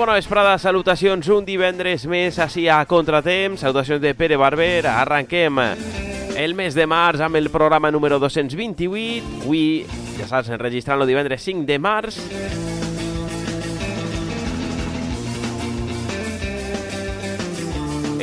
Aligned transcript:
Bona 0.00 0.14
vesprada, 0.16 0.54
salutacions 0.56 1.26
un 1.28 1.44
divendres 1.44 2.06
més 2.08 2.38
així 2.40 2.62
a 2.72 2.78
Contratemps, 2.88 3.60
salutacions 3.60 4.00
de 4.00 4.14
Pere 4.16 4.38
Barber, 4.40 4.86
arranquem 4.88 5.58
el 6.40 6.54
mes 6.56 6.72
de 6.72 6.86
març 6.88 7.20
amb 7.26 7.36
el 7.36 7.50
programa 7.52 7.90
número 7.92 8.16
228, 8.22 9.42
avui, 9.42 9.84
ja 10.16 10.24
saps, 10.30 10.48
enregistrant 10.56 11.04
el 11.04 11.10
divendres 11.12 11.44
5 11.44 11.66
de 11.68 11.76
març, 11.76 12.16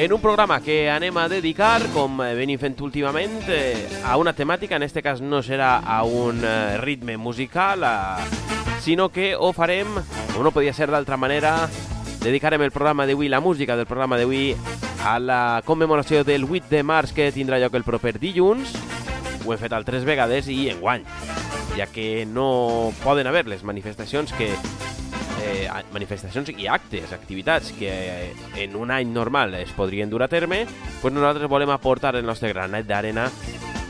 en 0.01 0.15
un 0.17 0.23
programa 0.23 0.57
que 0.65 0.87
anem 0.89 1.21
a 1.21 1.27
dedicar, 1.29 1.91
com 1.93 2.23
venim 2.41 2.57
fent 2.57 2.81
últimament, 2.81 3.43
eh, 3.53 3.85
a 4.01 4.17
una 4.17 4.33
temàtica, 4.33 4.81
en 4.81 4.89
este 4.89 5.05
cas 5.05 5.21
no 5.21 5.45
serà 5.45 5.75
a 5.85 6.01
un 6.09 6.41
eh, 6.41 6.81
ritme 6.81 7.21
musical, 7.21 7.85
a... 7.85 8.17
sinó 8.81 9.11
que 9.13 9.35
ho 9.37 9.53
farem, 9.53 9.93
com 10.37 10.45
no 10.45 10.51
podia 10.53 10.69
ser 10.69 10.85
d'altra 10.93 11.17
manera, 11.17 11.65
dedicarem 12.21 12.61
el 12.61 12.69
programa 12.69 13.07
d'avui, 13.09 13.25
la 13.25 13.39
música 13.41 13.73
del 13.75 13.87
programa 13.89 14.19
d'avui, 14.19 14.51
a 15.01 15.15
la 15.17 15.63
commemoració 15.65 16.21
del 16.21 16.43
8 16.45 16.69
de 16.69 16.83
març 16.85 17.09
que 17.17 17.31
tindrà 17.33 17.57
lloc 17.57 17.73
el 17.73 17.85
proper 17.87 18.19
dilluns. 18.21 18.75
Ho 19.47 19.55
hem 19.55 19.57
fet 19.57 19.73
altres 19.73 20.05
vegades 20.05 20.45
i 20.53 20.67
enguany, 20.69 21.07
ja 21.73 21.87
que 21.89 22.27
no 22.29 22.93
poden 23.01 23.25
haver 23.25 23.47
les 23.49 23.63
manifestacions 23.65 24.29
que 24.37 24.51
eh, 25.41 25.65
manifestacions 25.95 26.53
i 26.53 26.69
actes, 26.69 27.15
activitats 27.17 27.73
que 27.79 27.89
eh, 27.89 28.35
en 28.61 28.77
un 28.77 28.93
any 28.93 29.09
normal 29.09 29.57
es 29.57 29.73
podrien 29.73 30.11
dur 30.13 30.21
a 30.21 30.29
terme, 30.29 30.67
pues 31.01 31.15
nosaltres 31.17 31.49
volem 31.49 31.73
aportar 31.73 32.13
el 32.13 32.29
nostre 32.29 32.53
granet 32.53 32.85
d'arena 32.85 33.25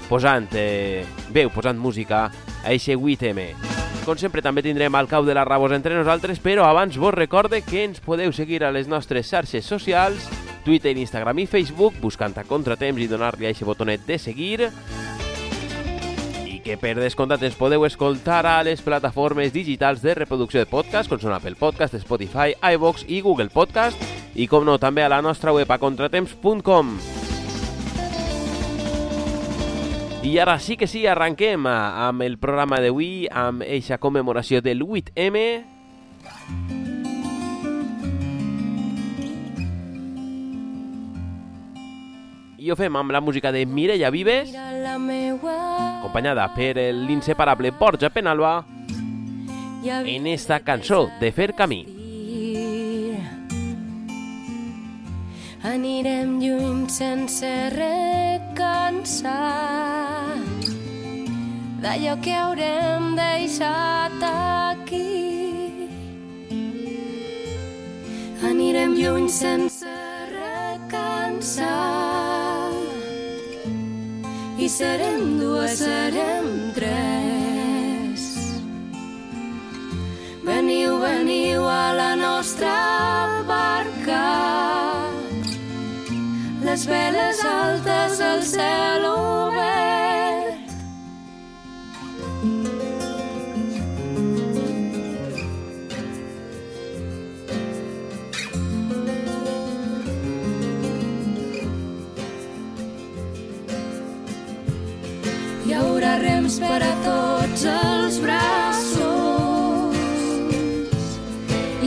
posant 0.07 0.47
eh, 0.55 1.03
veu, 1.27 1.51
posant 1.51 1.75
música 1.75 2.29
a 2.63 2.71
eixe 2.71 2.95
8M. 2.95 3.86
Com 4.07 4.15
sempre 4.15 4.39
també 4.39 4.63
tindrem 4.63 4.95
al 4.95 5.09
cau 5.11 5.25
de 5.27 5.33
la 5.35 5.43
Rabos 5.43 5.73
entre 5.75 5.91
nosaltres, 5.97 6.39
però 6.39 6.63
abans 6.63 6.95
vos 6.95 7.11
recorde 7.11 7.59
que 7.61 7.83
ens 7.83 7.99
podeu 7.99 8.31
seguir 8.31 8.63
a 8.63 8.71
les 8.71 8.87
nostres 8.87 9.27
xarxes 9.27 9.67
socials, 9.67 10.29
Twitter, 10.63 10.95
Instagram 10.95 11.43
i 11.43 11.45
Facebook, 11.51 11.99
buscant 11.99 12.39
a 12.39 12.47
Contratemps 12.47 13.03
i 13.03 13.09
donar-li 13.11 13.49
a 13.49 13.51
aquest 13.51 13.67
botonet 13.67 14.07
de 14.07 14.15
seguir 14.17 14.71
que 16.67 16.75
per 16.75 16.97
descomptat 16.99 17.45
ens 17.47 17.55
podeu 17.55 17.85
escoltar 17.87 18.41
a 18.43 18.57
les 18.67 18.81
plataformes 18.83 19.53
digitals 19.55 20.01
de 20.03 20.17
reproducció 20.17 20.59
de 20.59 20.67
podcast, 20.67 21.07
com 21.07 21.21
són 21.21 21.31
Apple 21.31 21.55
Podcast, 21.55 21.95
Spotify, 22.03 22.57
iVox 22.75 23.07
i 23.07 23.21
Google 23.23 23.47
Podcast, 23.53 24.03
i 24.35 24.49
com 24.51 24.67
no, 24.67 24.75
també 24.75 25.07
a 25.07 25.13
la 25.15 25.23
nostra 25.23 25.55
web 25.55 25.71
a 25.71 25.79
contratemps.com. 25.79 27.16
I 30.27 30.39
ara 30.39 30.59
sí 30.59 30.75
que 30.75 30.89
sí, 30.91 31.05
arranquem 31.07 31.63
amb 31.71 32.25
el 32.25 32.33
programa 32.35 32.81
d'avui, 32.83 33.29
amb 33.31 33.63
eixa 33.63 33.95
commemoració 33.95 34.59
del 34.59 34.83
8M, 34.83 35.43
i 42.59 42.67
ho 42.67 42.75
fem 42.75 42.99
amb 42.99 43.15
la 43.15 43.23
música 43.23 43.55
de 43.55 43.63
Mireia 43.63 44.11
Vives, 44.11 44.51
acompanyada 44.51 46.51
per 46.59 46.89
l'inseparable 46.91 47.71
Borja 47.79 48.11
Penalba, 48.11 48.65
en 49.87 50.27
esta 50.27 50.59
cançó 50.59 51.05
de 51.21 51.31
Fer 51.31 51.53
Camí. 51.55 51.96
Anirem 55.67 56.39
lluny 56.39 56.87
sense 56.87 57.49
recansar 57.75 59.33
d'allò 61.83 62.13
que 62.23 62.33
haurem 62.33 63.15
deixat 63.19 64.23
aquí. 64.29 65.11
Anirem 68.51 68.95
lluny 68.95 69.27
sense 69.29 69.97
recansar 70.31 71.67
i 74.57 74.69
serem 74.69 75.37
dues, 75.39 75.77
serem 75.83 76.47
tres. 76.77 78.23
Veniu, 80.47 80.97
veniu 81.03 81.67
a 81.67 81.93
la 81.93 82.15
nostra 82.15 82.73
barca, 83.47 84.23
les 86.67 86.85
veles 86.85 87.39
altes 87.45 88.19
al 88.19 88.41
cel 88.43 89.05
obert. 89.07 90.73
Hi 105.63 105.73
haurà 105.77 106.17
rems 106.19 106.59
per 106.59 106.81
a 106.83 106.93
tots 107.07 107.63
els 107.77 108.19
braços 108.25 109.95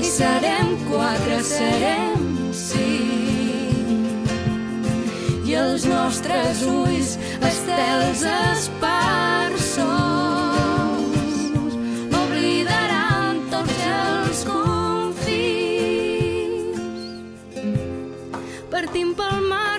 i 0.01 0.03
serem 0.17 0.75
quatre, 0.89 1.43
serem 1.53 2.21
i 2.51 2.90
els 5.60 5.84
nostres 5.84 6.62
ulls 6.65 7.10
estels 7.48 8.22
esparsos 8.31 9.84
oblidaran 12.21 13.41
tots 13.53 13.81
els 13.93 14.41
confins. 14.48 15.50
Partim 18.72 19.09
pel 19.21 19.37
març 19.53 19.70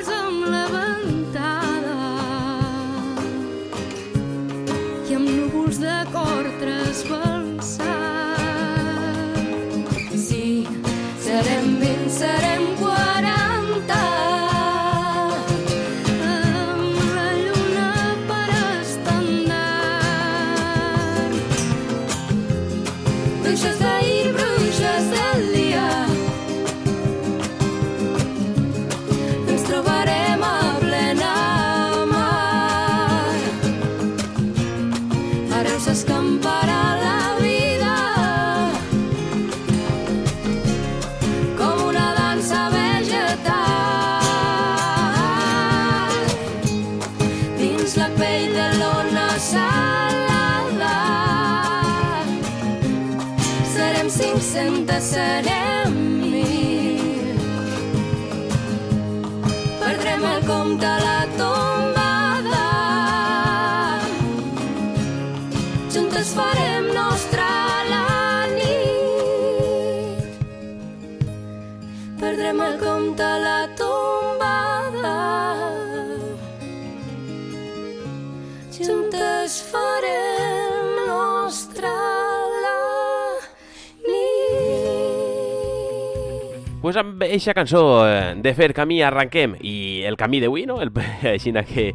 Pues 86.92 87.06
amb 87.06 87.22
eixa 87.24 87.54
cançó 87.56 88.04
eh, 88.04 88.34
de 88.36 88.52
Fer 88.52 88.74
Camí 88.76 88.98
arranquem, 89.00 89.54
i 89.64 90.04
el 90.04 90.18
camí 90.20 90.42
d'avui, 90.44 90.66
no? 90.68 90.82
El, 90.84 90.90
així 91.32 91.54
que 91.70 91.86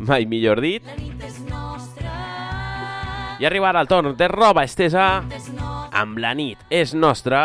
mai 0.00 0.24
millor 0.24 0.62
dit. 0.64 0.80
I 3.36 3.44
arribarà 3.44 3.82
el 3.84 3.90
torn 3.90 4.16
de 4.16 4.28
roba 4.32 4.64
estesa 4.64 5.20
amb 5.92 6.16
la 6.24 6.32
nit 6.32 6.56
és 6.72 6.94
nostra, 6.96 7.42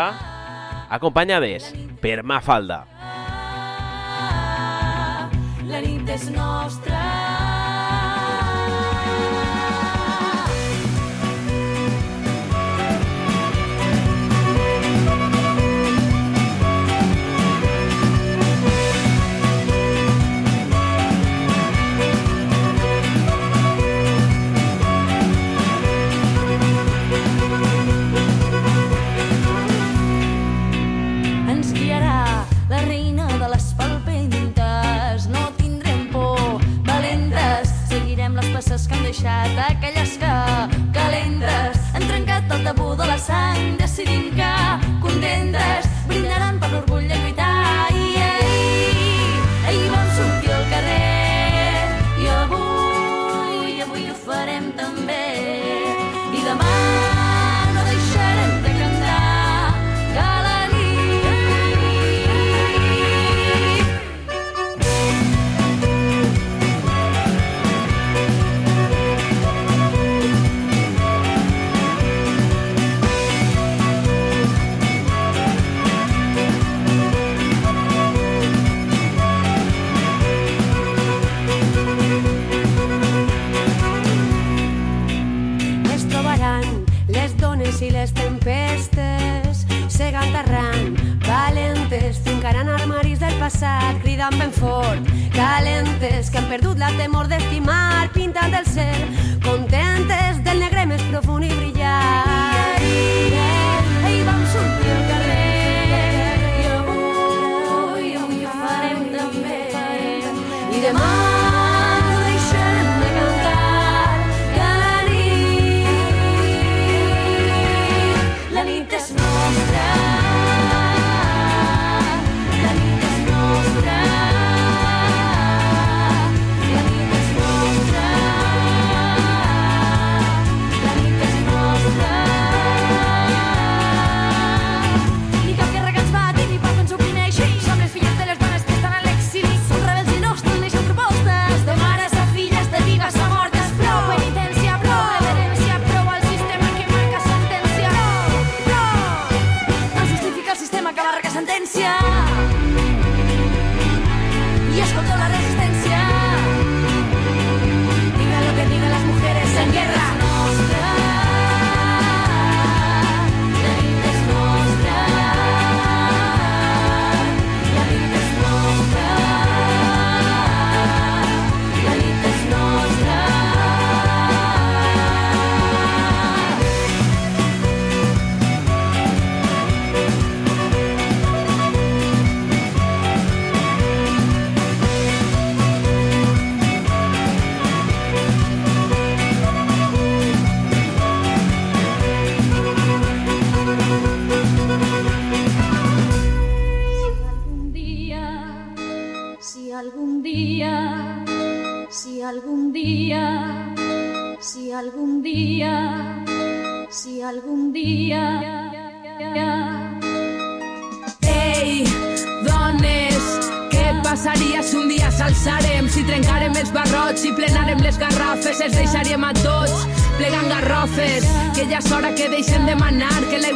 acompanyades 0.88 1.74
per 2.00 2.22
Mafalda. 2.24 2.86
La 5.68 5.84
nit 5.84 6.16
és 6.16 6.30
nostra. 6.32 7.21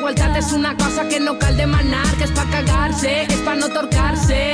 Manar, 0.07 0.33
que 0.33 0.37
igualtat 0.37 0.37
és 0.37 0.53
una 0.53 0.77
cosa 0.77 1.09
que 1.09 1.19
no 1.21 1.37
cal 1.39 1.57
demanar, 1.57 2.07
que 2.19 2.25
és 2.25 2.31
pa 2.31 2.45
cagar-se, 2.51 3.27
és 3.27 3.41
pa 3.45 3.55
no 3.57 3.69
torcar-se, 3.69 4.53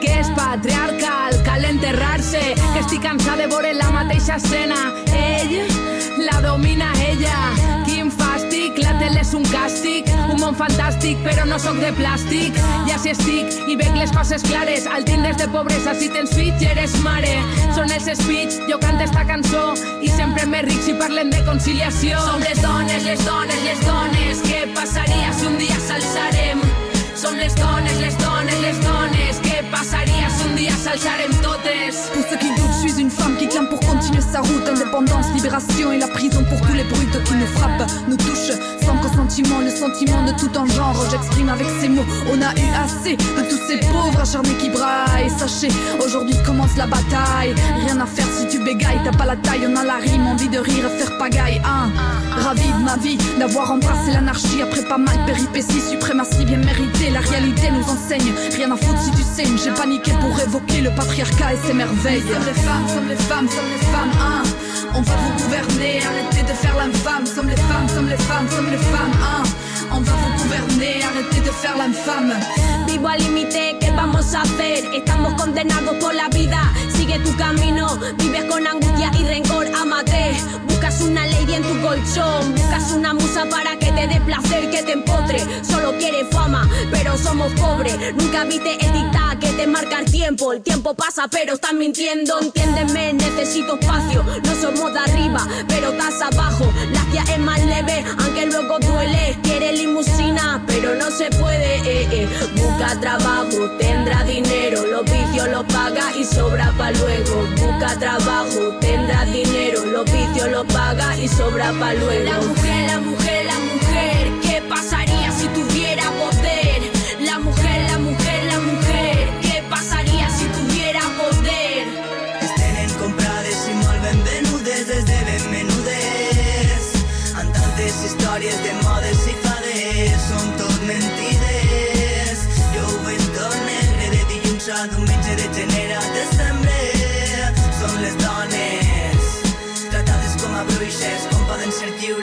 que 0.00 0.20
és 0.20 0.28
patriarcal, 0.36 1.36
cal 1.44 1.64
enterrar-se, 1.64 2.40
que 2.72 2.80
estic 2.80 3.02
cansada 3.02 3.42
de 3.42 3.46
veure 3.46 3.74
la 3.74 3.90
mateixa 3.90 4.36
escena. 4.36 4.76
Ell 5.12 5.68
la 6.24 6.40
domina 6.40 6.92
ella, 7.10 7.36
fàstic, 8.66 8.84
la 8.84 8.98
tele 8.98 9.20
és 9.20 9.32
un 9.34 9.44
càstig, 9.44 10.08
un 10.30 10.40
món 10.40 10.54
fantàstic, 10.56 11.18
però 11.24 11.44
no 11.46 11.58
sóc 11.58 11.78
de 11.78 11.92
plàstic. 11.94 12.56
Ja 12.88 12.98
si 12.98 13.10
estic 13.10 13.68
i 13.68 13.76
veig 13.76 13.94
les 13.96 14.10
coses 14.10 14.42
clares, 14.42 14.86
al 14.86 15.04
tindres 15.04 15.36
de 15.36 15.46
pobresa, 15.48 15.94
si 15.94 16.08
tens 16.08 16.32
fills 16.34 16.62
i 16.62 16.70
eres 16.70 16.96
mare. 17.04 17.36
Són 17.76 17.90
els 17.90 18.08
speech, 18.18 18.58
jo 18.68 18.78
canto 18.78 19.04
esta 19.04 19.24
cançó 19.26 19.74
i 20.02 20.08
sempre 20.08 20.46
més 20.46 20.66
ric 20.66 20.82
si 20.82 20.94
parlem 20.94 21.30
de 21.30 21.44
conciliació. 21.46 22.18
Som 22.26 22.42
les 22.42 22.60
dones, 22.62 23.04
les 23.04 23.24
dones, 23.24 23.62
les 23.62 23.80
dones, 23.86 24.42
què 24.48 24.66
passaria 24.74 25.32
si 25.32 25.46
un 25.46 25.58
dia 25.58 25.78
s'alçarem? 25.86 26.66
Som 27.14 27.38
les 27.38 27.54
dones, 27.54 28.00
les 28.00 28.18
dones, 28.18 28.60
les 28.64 28.82
dones, 28.82 29.42
què 29.46 29.62
passaria 29.70 30.30
si 30.30 30.50
un 30.50 30.56
dia 30.58 30.74
s'alçarem 30.82 31.35
Pour 31.56 32.24
ceux 32.28 32.36
qui 32.36 32.48
doutent, 32.48 32.82
je 32.82 32.88
suis 32.88 33.00
une 33.00 33.10
femme 33.10 33.36
qui 33.36 33.48
clame 33.48 33.68
pour 33.68 33.80
continuer 33.80 34.20
sa 34.20 34.40
route. 34.40 34.68
Indépendance, 34.68 35.26
libération 35.34 35.92
et 35.92 35.98
la 35.98 36.08
prison 36.08 36.44
pour 36.44 36.60
tous 36.60 36.74
les 36.74 36.84
brutes 36.84 37.24
qui 37.24 37.34
nous 37.34 37.46
frappent, 37.46 37.90
nous 38.08 38.16
touchent. 38.16 38.56
Sans 38.84 38.96
consentiment, 38.98 39.60
le 39.60 39.70
sentiment 39.70 40.22
de 40.24 40.32
tout 40.32 40.54
en 40.56 40.66
genre. 40.66 40.96
J'exprime 41.10 41.48
avec 41.48 41.66
ces 41.80 41.88
mots, 41.88 42.04
on 42.30 42.42
a 42.42 42.52
eu 42.54 42.68
assez 42.84 43.16
de 43.16 43.48
tous 43.48 43.60
ces 43.68 43.78
pauvres 43.78 44.20
acharnés 44.20 44.54
qui 44.60 44.68
braillent. 44.68 45.30
Sachez, 45.38 45.68
aujourd'hui 46.04 46.36
commence 46.44 46.76
la 46.76 46.86
bataille. 46.86 47.54
Rien 47.84 48.00
à 48.00 48.06
faire 48.06 48.26
si 48.38 48.48
tu 48.48 48.62
bégayes, 48.62 49.00
t'as 49.04 49.16
pas 49.16 49.24
la 49.26 49.36
taille, 49.36 49.66
on 49.66 49.76
a 49.76 49.84
la 49.84 49.96
rime, 49.96 50.26
envie 50.26 50.48
de 50.48 50.58
rire 50.58 50.90
faire 50.98 51.16
pagaille. 51.18 51.60
Hein. 51.64 51.90
Ravi 52.38 52.68
de 52.68 52.84
ma 52.84 52.96
vie, 52.96 53.18
d'avoir 53.38 53.72
embrassé 53.72 54.12
l'anarchie 54.12 54.62
après 54.62 54.82
pas 54.82 54.98
mal 54.98 55.16
de 55.16 55.32
péripéties, 55.32 55.80
suprématie 55.80 56.44
bien 56.44 56.58
méritée. 56.58 57.10
La 57.10 57.20
réalité 57.20 57.70
nous 57.70 57.84
enseigne, 57.90 58.32
rien 58.54 58.70
à 58.70 58.76
foutre 58.76 59.00
si 59.00 59.10
tu 59.12 59.22
saignes. 59.22 59.56
J'ai 59.62 59.70
paniqué 59.70 60.12
pour 60.20 60.38
évoquer 60.38 60.82
le 60.82 60.90
patriarcat 60.90 61.45
et 61.52 61.58
ses 61.66 61.74
merveilles. 61.74 62.22
Sommes 62.22 62.46
les 62.46 62.60
femmes, 62.60 62.88
sommes 62.88 63.08
les 63.08 63.16
femmes, 63.16 63.48
sommes 63.48 63.70
les 63.72 63.86
femmes, 63.86 64.12
hein. 64.20 64.42
On 64.94 65.02
va 65.02 65.14
vous 65.16 65.44
gouverner, 65.44 66.00
arrêtez 66.04 66.42
de 66.42 66.54
faire 66.56 66.76
l'infâme. 66.76 67.26
Sommes 67.26 67.48
les 67.48 67.62
femmes, 67.68 67.88
sommes 67.94 68.08
les 68.08 68.16
femmes, 68.16 68.48
sommes 68.50 68.70
les 68.70 68.78
femmes, 68.78 69.16
hein. 69.22 69.42
On 69.90 70.00
va 70.00 70.12
vous 70.12 70.42
gouverner, 70.42 71.02
arrêtez 71.04 71.40
de 71.40 71.50
faire 71.50 71.76
l'infâme. 71.76 72.32
Vivo 72.86 73.08
al 73.08 73.18
límite, 73.18 73.76
¿qué 73.80 73.90
vamos 73.90 74.34
a 74.34 74.42
hacer? 74.42 74.84
Estamos 74.94 75.34
condenados 75.34 75.94
por 75.96 76.14
la 76.14 76.28
vida. 76.28 76.60
Sigue 76.94 77.18
tu 77.20 77.36
camino, 77.36 77.98
vives 78.18 78.44
con 78.44 78.66
angustia 78.66 79.10
y 79.18 79.24
rencor, 79.24 79.66
amate. 79.80 80.34
Buscas 80.68 81.00
una 81.02 81.26
lady 81.26 81.54
en 81.54 81.62
tu 81.62 81.80
colchón, 81.82 82.54
buscas 82.54 82.92
una 82.92 83.14
musa 83.14 83.44
para 83.50 83.76
que 83.78 83.92
te 83.92 84.06
dé 84.06 84.20
placer, 84.20 84.70
que 84.70 84.82
te 84.82 84.92
empotre. 84.92 85.40
Solo 85.62 85.96
quieres 85.98 86.26
fama, 86.30 86.68
pero 86.90 87.16
somos 87.16 87.52
pobres. 87.52 87.96
Nunca 88.16 88.44
viste 88.44 88.72
el 88.84 88.92
dictado 88.92 89.35
que 89.38 89.48
te 89.52 89.66
marca 89.66 90.00
el 90.00 90.10
tiempo. 90.10 90.52
El 90.52 90.62
tiempo 90.62 90.94
pasa, 90.94 91.28
pero 91.28 91.54
estás 91.54 91.72
mintiendo. 91.74 92.38
Entiéndeme, 92.40 93.12
necesito 93.14 93.78
espacio. 93.78 94.22
No 94.22 94.54
somos 94.60 94.92
de 94.92 94.98
arriba, 94.98 95.46
pero 95.68 95.90
estás 95.90 96.20
abajo. 96.22 96.72
La 96.92 97.00
tía 97.10 97.24
es 97.34 97.38
más 97.38 97.64
leve, 97.64 98.04
aunque 98.18 98.46
luego 98.46 98.78
duele. 98.78 99.38
Quiere 99.42 99.72
limusina, 99.72 100.62
pero 100.66 100.94
no 100.94 101.10
se 101.10 101.30
puede. 101.30 101.76
eh, 101.84 102.08
eh. 102.12 102.28
Busca 102.56 102.98
trabajo, 103.00 103.70
tendrá 103.78 104.24
dinero. 104.24 104.84
Los 104.86 105.04
vicios 105.04 105.48
los 105.48 105.64
paga 105.66 106.12
y 106.18 106.24
sobra 106.24 106.72
pa' 106.78 106.90
luego. 106.92 107.46
Busca 107.56 107.98
trabajo, 107.98 108.60
tendrá 108.80 109.24
dinero. 109.24 109.56
y 111.22 111.28
sobra 111.28 111.72
pa' 111.72 111.94
luego. 111.94 112.24
La 112.24 112.40
mujer, 112.40 112.86
la 112.86 113.00
mujer, 113.00 113.46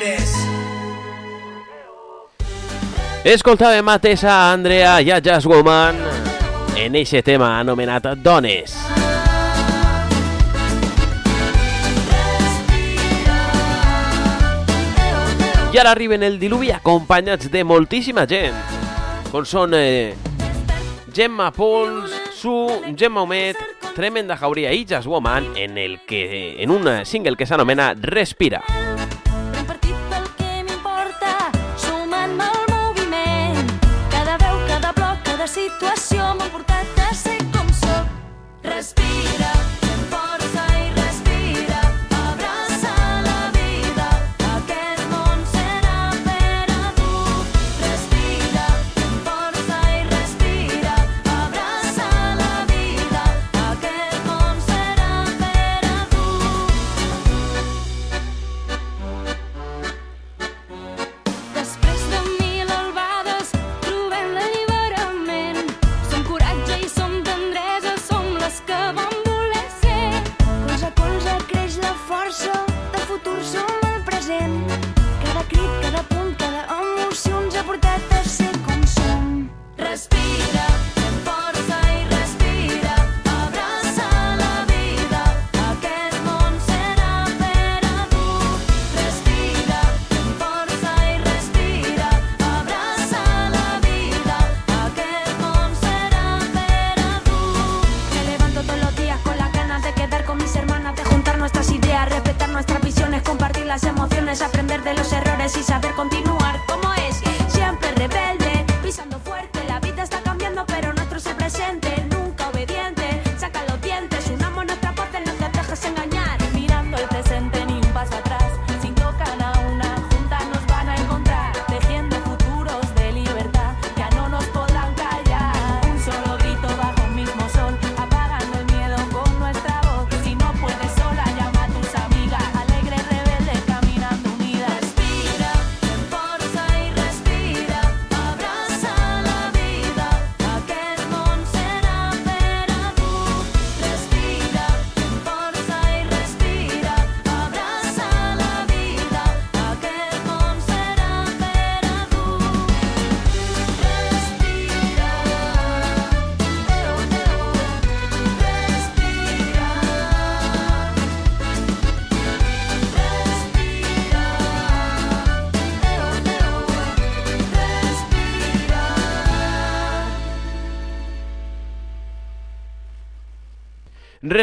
lliures 0.04 0.32
Escoltàvem 3.24 3.88
a 3.88 4.00
Tessa, 4.04 4.52
Andrea 4.52 4.98
i 5.00 5.08
a 5.12 5.22
Jazz 5.24 5.48
Woman 5.48 5.96
en 6.76 6.96
eixe 7.00 7.22
tema 7.24 7.54
anomenat 7.62 8.10
Dones. 8.20 8.76
I 15.72 15.80
ara 15.80 15.94
arriben 15.96 16.22
el 16.28 16.36
diluvi 16.38 16.74
acompanyats 16.76 17.48
de 17.50 17.64
moltíssima 17.64 18.28
gent, 18.28 18.60
com 19.32 19.48
són 19.48 19.72
eh, 19.74 20.12
Gemma 21.16 21.48
Pols, 21.56 22.12
Su, 22.36 22.68
Gemma 23.00 23.24
Homet, 23.24 23.56
Tremenda 23.96 24.36
Jauria 24.36 24.76
i 24.76 24.84
Jazz 24.84 25.08
Woman 25.08 25.54
en, 25.56 25.78
el 25.78 26.02
que, 26.04 26.62
en 26.62 26.76
un 26.76 26.92
single 27.06 27.38
que 27.40 27.48
s'anomena 27.48 27.94
Respira. 27.96 28.60
Prenc 28.68 28.93
m'ha 36.44 36.50
portat 36.52 37.00
a 37.00 37.14
com 37.54 37.68
sóc. 37.74 38.08
Respira, 38.64 39.33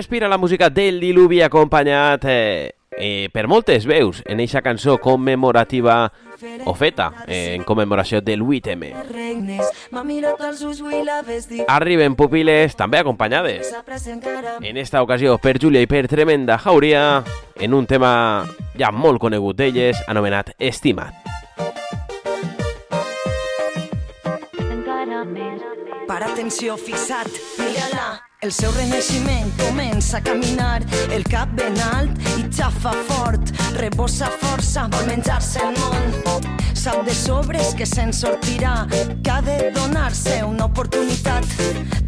Respira 0.00 0.28
la 0.28 0.38
música 0.38 0.70
del 0.70 0.98
diluvi 0.98 1.42
acompanyat 1.42 2.24
eh, 2.24 2.74
eh, 2.96 3.28
per 3.34 3.42
moltes 3.52 3.84
veus 3.84 4.22
en 4.24 4.40
eixa 4.40 4.62
cançó 4.64 4.94
commemorativa 4.96 6.06
o 6.64 6.72
feta 6.72 7.10
eh, 7.26 7.52
en 7.58 7.66
commemoració 7.68 8.22
del 8.24 8.40
8M. 8.40 8.94
regnes 9.10 9.68
m'ha 9.92 10.04
mirat 10.08 10.40
als 10.40 10.62
ulls 10.64 10.80
vull 10.80 11.04
la 11.04 11.18
vestir 11.20 11.66
Arriben 11.68 12.16
pupil·les 12.16 12.78
també 12.80 13.02
acompanyades. 13.02 13.74
En 14.64 14.80
esta 14.80 15.04
ocasió 15.04 15.36
per 15.36 15.58
Júlia 15.60 15.84
i 15.84 15.90
per 15.90 16.06
Tremenda 16.08 16.56
Jauria 16.56 17.20
en 17.60 17.76
un 17.76 17.84
tema 17.84 18.14
ja 18.80 18.88
molt 18.88 19.20
conegut 19.20 19.60
d'elles 19.60 20.00
anomenat 20.08 20.54
Estimat. 20.56 21.12
Encara 24.64 25.28
més. 25.28 25.60
Per 26.08 26.20
atenció, 26.24 26.80
fixat, 26.80 27.28
mira-la. 27.60 28.29
El 28.40 28.52
seu 28.56 28.70
renaixement 28.72 29.50
comença 29.58 30.16
a 30.16 30.20
caminar, 30.24 30.78
el 31.12 31.26
cap 31.28 31.50
ben 31.58 31.76
alt 31.90 32.22
i 32.38 32.46
xafa 32.48 32.94
fort, 33.10 33.52
rebossa 33.76 34.30
força, 34.40 34.86
vol 34.94 35.10
menjar-se 35.12 35.60
el 35.66 35.76
món. 35.76 36.48
Sap 36.74 37.04
de 37.04 37.14
sobres 37.14 37.74
que 37.76 37.86
se'n 37.86 38.12
sortirà, 38.12 38.86
que 39.22 39.30
ha 39.30 39.40
de 39.42 39.70
donar-se 39.74 40.42
una 40.44 40.66
oportunitat. 40.66 41.44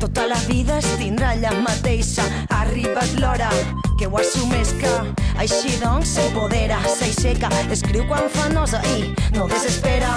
Tota 0.00 0.26
la 0.26 0.38
vida 0.48 0.78
es 0.78 0.88
tindrà 0.98 1.34
allà 1.36 1.52
mateixa, 1.62 2.24
ha 2.48 2.62
arribat 2.62 3.12
l'hora 3.20 3.50
que 3.98 4.06
ho 4.06 4.16
assumesca. 4.18 4.94
Així 5.42 5.76
doncs 5.82 6.16
s'empodera, 6.16 6.80
s'aixeca, 6.88 7.50
escriu 7.70 8.06
quan 8.08 8.28
fa 8.32 8.48
nosa 8.52 8.82
i 8.96 9.12
no 9.36 9.48
desespera. 9.50 10.14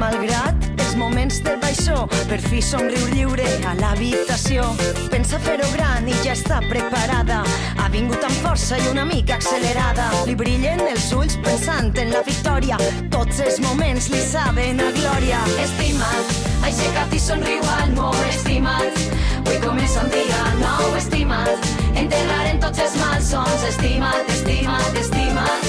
Malgrat 0.00 0.70
els 0.78 0.96
moments 0.98 1.40
del 1.44 1.58
baixó, 1.62 2.06
per 2.30 2.40
fi 2.42 2.62
somriu 2.64 3.10
lliure 3.14 3.46
a 3.68 3.76
l'habitació. 3.78 4.64
Pensa 5.12 5.38
fer-ho 5.44 5.68
gran 5.76 6.08
i 6.08 6.16
ja 6.24 6.34
està 6.34 6.62
preparada. 6.66 7.44
Vingut 7.90 8.22
amb 8.22 8.36
força 8.44 8.76
i 8.78 8.84
una 8.86 9.02
mica 9.04 9.34
accelerada. 9.34 10.04
Li 10.28 10.36
brillen 10.38 10.78
els 10.86 11.08
ulls 11.16 11.34
pensant 11.42 11.96
en 11.98 12.12
la 12.14 12.20
victòria. 12.22 12.76
Tots 13.10 13.40
els 13.42 13.58
moments 13.64 14.06
li 14.12 14.20
saben 14.22 14.78
a 14.78 14.90
glòria. 14.94 15.40
Estimat, 15.64 16.30
aixeca't 16.68 17.16
i 17.18 17.20
somriu 17.24 17.66
al 17.80 17.90
món, 17.96 18.14
estimat. 18.28 19.02
Avui 19.40 19.58
comença 19.64 20.04
un 20.04 20.12
dia 20.14 20.38
nou, 20.60 20.94
estimat. 21.00 21.68
Enterrarem 21.98 22.62
tots 22.62 22.78
els 22.86 22.94
malsons, 23.02 23.66
estimat, 23.72 24.32
estimat, 24.38 25.02
estimat. 25.02 25.68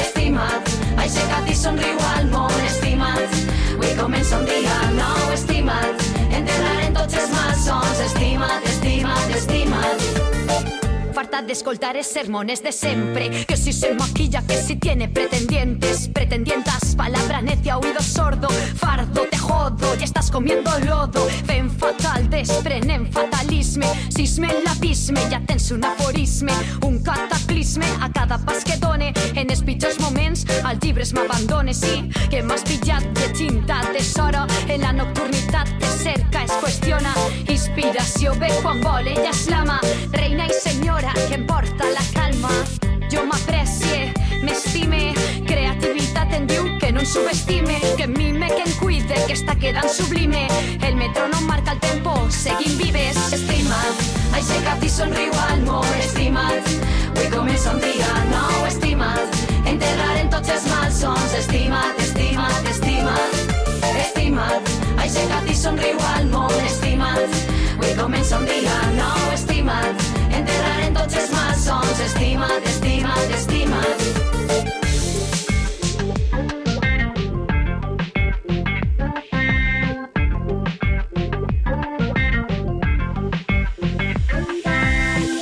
Estimat, 0.00 0.74
aixeca't 0.96 1.52
i 1.52 1.60
somriu 1.60 2.00
al 2.16 2.32
món, 2.32 2.56
estimat. 2.72 3.40
Avui 3.76 3.92
comença 4.00 4.40
un 4.40 4.48
dia 4.48 4.80
nou, 4.96 5.32
estimat. 5.36 6.08
Enterrarem 6.30 6.96
tots 6.96 7.20
els 7.20 7.34
malsons, 7.36 8.06
estimat, 8.08 8.56
estimat. 8.56 8.79
Farta 11.20 11.36
harta 11.36 11.46
de 11.46 11.52
escoltar 11.52 12.02
sermones 12.02 12.62
de 12.62 12.72
siempre. 12.72 13.44
Que 13.44 13.54
si 13.54 13.74
se 13.74 13.92
maquilla, 13.92 14.42
que 14.46 14.56
si 14.56 14.76
tiene 14.76 15.06
pretendientes, 15.06 16.08
pretendientas, 16.08 16.96
palabra 16.96 17.42
necia, 17.42 17.76
oído 17.76 18.00
sordo, 18.00 18.48
fardo, 18.48 19.26
te 19.30 19.36
jodo, 19.36 19.96
y 20.00 20.02
estás 20.02 20.30
comiendo 20.30 20.70
lodo. 20.78 21.28
Ven 21.46 21.70
fatal, 21.70 22.30
desprenen 22.30 23.12
fatalisme, 23.12 23.86
sisme 24.08 24.48
en 24.48 24.64
l'abisme, 24.64 25.20
ja 25.30 25.42
tens 25.46 25.70
un 25.70 25.84
aforisme, 25.84 26.54
un 26.86 27.02
cataclisme 27.02 27.84
a 28.00 28.10
cada 28.10 28.38
pas 28.38 28.64
que 28.64 28.78
done. 28.78 29.12
En 29.34 29.50
els 29.50 29.62
pitjors 29.62 30.00
moments, 30.00 30.46
al 30.64 30.78
llibres 30.80 31.12
m'abandone, 31.12 31.74
sí, 31.74 32.08
que 32.30 32.42
m'has 32.42 32.64
pillat 32.64 33.04
de 33.12 33.28
tinta, 33.36 33.82
tesoro, 33.92 34.46
en 34.68 34.80
la 34.80 34.92
nocturnitat 34.94 35.68
te 35.80 35.92
cerca, 35.98 36.44
es 36.44 36.56
qüestiona. 36.62 37.12
Inspiració 37.48 38.32
ve 38.40 38.48
quan 38.62 38.80
vol, 38.80 39.04
ella 39.06 39.34
és 39.34 39.48
l'ama, 39.52 39.80
reina 40.16 40.48
i 40.48 40.56
senyora 40.56 41.09
que 41.14 41.34
em 41.34 41.46
porta 41.46 41.84
la 41.90 42.04
calma. 42.12 42.50
Jo 43.10 43.24
m'aprecie, 43.26 44.12
m'estime, 44.42 45.12
creativitat 45.46 46.32
en 46.36 46.46
diu 46.46 46.68
que 46.78 46.92
no 46.92 47.00
em 47.00 47.06
subestime, 47.06 47.80
que 47.96 48.06
mime, 48.06 48.48
que 48.48 48.62
em 48.62 48.72
cuide, 48.78 49.16
que 49.26 49.34
està 49.34 49.56
quedant 49.58 49.88
sublime. 49.90 50.46
El 50.86 50.96
metrónom 50.96 51.44
marca 51.46 51.72
el 51.72 51.80
tempo, 51.80 52.14
seguim 52.30 52.76
vives. 52.78 53.18
Estima't, 53.34 54.04
aixeca't 54.38 54.84
i 54.86 54.90
somriu 54.90 55.34
al 55.48 55.64
món, 55.66 55.88
estima't. 55.98 56.70
Avui 57.10 57.28
comença 57.34 57.74
un 57.74 57.82
dia 57.82 58.12
nou, 58.30 58.66
estima't. 58.68 59.40
Enterrarem 59.66 60.30
tots 60.30 60.54
els 60.54 60.70
malsons, 60.70 61.34
estima't, 61.42 61.98
estima't, 62.06 62.70
estima't. 62.70 63.42
Estima't, 64.06 64.72
aixeca't 65.02 65.50
i 65.50 65.58
somriu 65.58 65.98
al 66.14 66.30
món, 66.30 66.56
estima't. 66.64 67.38
Avui 67.80 67.94
comença 67.98 68.38
un 68.38 68.46
dia 68.46 68.80
nou, 68.96 69.30
estima't. 69.34 70.19
Enterrarem 70.40 70.94
tots 70.96 71.16
els 71.20 71.32
malsons, 71.34 71.98
estima't, 72.06 72.68
estima't, 72.70 73.32
estima't. 73.36 74.00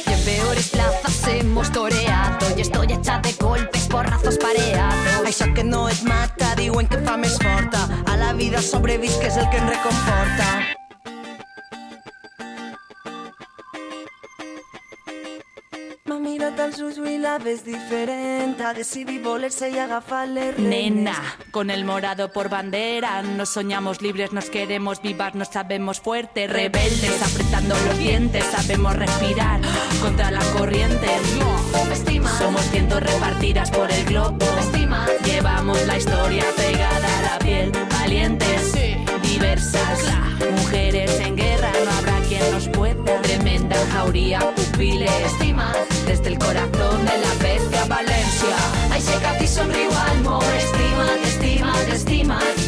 Y 0.07 0.13
en 0.13 0.21
peores 0.25 0.69
plazas 0.71 1.29
hemos 1.29 1.71
toreado 1.71 2.47
Y 2.57 2.61
estoy 2.63 2.93
hecha 2.93 3.21
de 3.21 3.33
golpes, 3.35 3.87
porrazos 3.87 4.37
pareados 4.39 5.09
Això 5.29 5.47
que 5.55 5.63
no 5.63 5.89
et 5.89 6.03
mata, 6.09 6.55
diuen 6.57 6.89
que 6.89 6.99
fa 7.05 7.19
més 7.21 7.37
forta. 7.43 7.85
A 8.09 8.17
la 8.17 8.33
vida 8.33 8.65
sobrevisc 8.65 9.29
és 9.29 9.37
el 9.37 9.51
que 9.53 9.61
em 9.61 9.69
reconforta. 9.69 10.78
Ulls 16.77 16.99
i 17.09 17.17
la 17.19 17.39
ves 17.39 17.65
diferent. 17.65 18.61
Ha 18.61 18.75
decidit 18.77 19.23
voler-se 19.25 19.71
i 19.73 19.79
agafar 19.79 20.27
les 20.29 20.55
renes. 20.57 20.69
Nena, 20.69 21.17
con 21.51 21.71
el 21.71 21.85
morado 21.85 22.31
por 22.33 22.49
bandera, 22.49 23.23
nos 23.23 23.49
soñamos 23.49 24.03
libres, 24.03 24.33
nos 24.33 24.51
queremos 24.51 25.01
vivas, 25.01 25.35
nos 25.35 25.49
sabemos 25.49 26.01
fuertes, 26.01 26.51
rebeldes, 26.51 27.23
apretando 27.23 27.75
los 27.87 27.99
dientes, 27.99 28.45
sabemos 28.45 28.97
respirar 28.97 29.61
contra 30.03 30.31
la 30.31 30.45
corriente. 30.53 31.09
Somos 32.39 32.63
cientos 32.71 33.03
repartidas 33.03 33.71
por 33.71 33.91
el 33.91 34.05
globo. 34.05 34.39
Llevamos 35.25 35.87
la 35.87 35.97
historia 35.97 36.45
pegada 36.57 37.19
a 37.19 37.23
la 37.23 37.39
piel, 37.39 37.73
valientes, 37.91 38.73
diversas, 39.23 40.01
mujeres 40.61 41.19
en 41.21 41.37
guerra, 41.37 41.71
no 41.85 41.91
habrá 41.93 42.18
quien 42.29 42.51
nos 42.53 42.69
pueda. 42.69 43.23
Tremenda 43.23 43.77
jauría, 43.93 44.39
pupiles, 44.55 45.39
desde 46.07 46.29
el 46.29 46.39
corazón 46.39 47.05
de 47.05 47.19
la 47.25 47.35
bestia 47.43 47.85
Valencia. 47.87 48.57
Aixeca't 48.93 49.43
i 49.43 49.49
somriu 49.49 49.91
al 50.05 50.21
món, 50.25 50.45
estima't, 50.59 51.25
estima't, 51.31 51.89
estima't. 51.97 52.59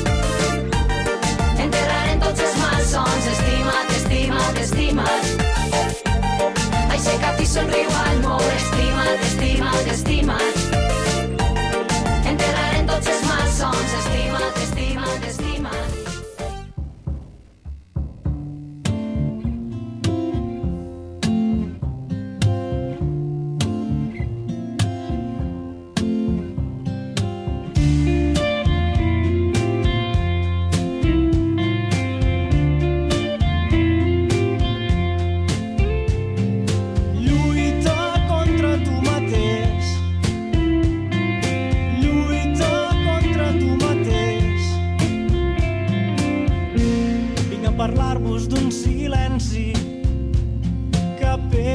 Enterrarem 1.64 2.20
tots 2.25 2.40
els 2.46 2.57
malsons, 2.62 3.29
estima't, 3.35 3.94
estima't, 3.99 4.61
estima't. 4.64 5.27
Aixeca't 6.96 7.40
i 7.40 7.49
somriu 7.55 7.96
al 8.05 8.20
món, 8.25 8.46
estima't, 8.57 9.25
estima't, 9.29 9.87
estima't. 9.96 10.57
Enterrarem 12.33 12.87
tots 12.92 13.12
els 13.16 13.25
malsons, 13.29 13.99
estima't, 14.05 14.62
estima't, 14.68 15.33
estima't. 15.35 16.00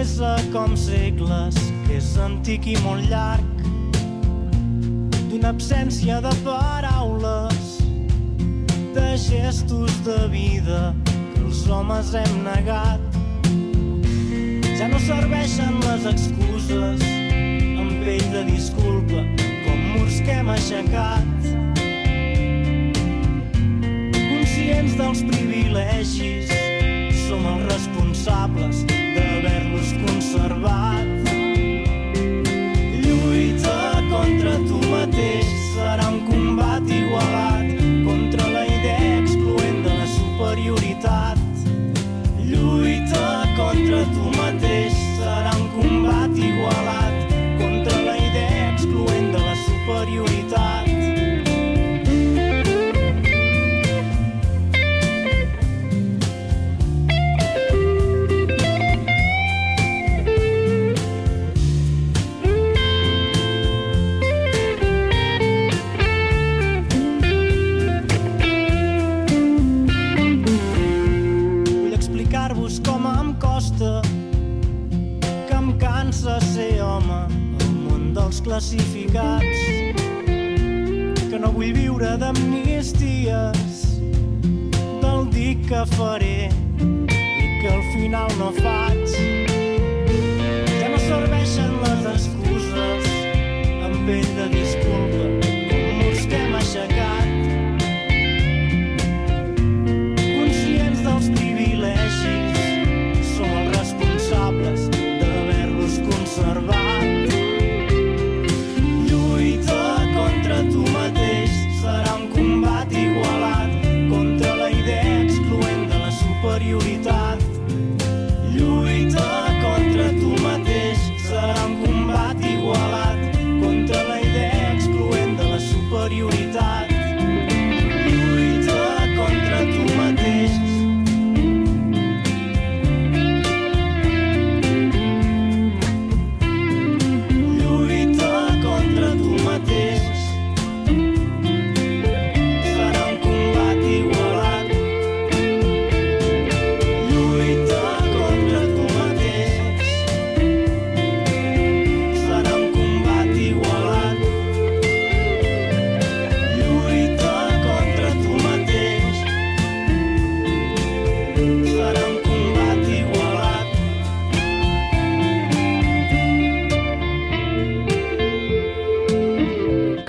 Pesa 0.06 0.36
com 0.54 0.76
segles, 0.78 1.56
és 1.90 2.12
antic 2.22 2.68
i 2.70 2.76
molt 2.84 3.08
llarg. 3.10 3.64
D'una 5.32 5.50
absència 5.50 6.20
de 6.22 6.30
paraules, 6.46 7.80
de 8.94 9.08
gestos 9.18 9.96
de 10.06 10.20
vida 10.30 10.94
que 11.10 11.42
els 11.42 11.64
homes 11.66 12.14
hem 12.14 12.38
negat. 12.46 13.02
Ja 14.78 14.92
no 14.92 15.02
serveixen 15.02 15.80
les 15.88 16.06
excuses 16.12 17.02
amb 17.02 18.06
pell 18.06 18.28
de 18.36 18.44
disculpa 18.52 19.24
com 19.66 19.88
murs 19.96 20.20
que 20.22 20.36
hem 20.38 20.52
aixecat. 20.54 21.50
Conscients 24.14 25.00
dels 25.02 25.26
privilegis, 25.32 26.54
som 27.26 27.50
els 27.56 27.66
responsables 27.74 28.86
classificats 78.56 79.64
que 81.30 81.40
no 81.44 81.50
vull 81.52 81.74
viure 81.76 82.14
d'amnisties 82.22 83.82
del 85.04 85.28
dic 85.34 85.68
que 85.68 85.82
faré 85.98 86.48
i 86.48 87.50
que 87.60 87.74
al 87.74 87.84
final 87.92 88.32
no 88.40 88.54
faig 88.62 88.95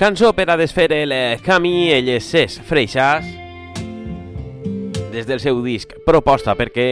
cançó 0.07 0.31
per 0.31 0.49
a 0.49 0.55
desfer 0.55 0.93
el 0.93 1.11
eh, 1.11 1.37
camí, 1.43 1.89
ell 1.91 2.07
és 2.13 2.29
Cesc 2.31 2.63
Freixas, 2.63 3.25
des 5.11 5.27
del 5.27 5.41
seu 5.43 5.59
disc 5.65 5.91
Proposta, 6.05 6.53
perquè 6.55 6.85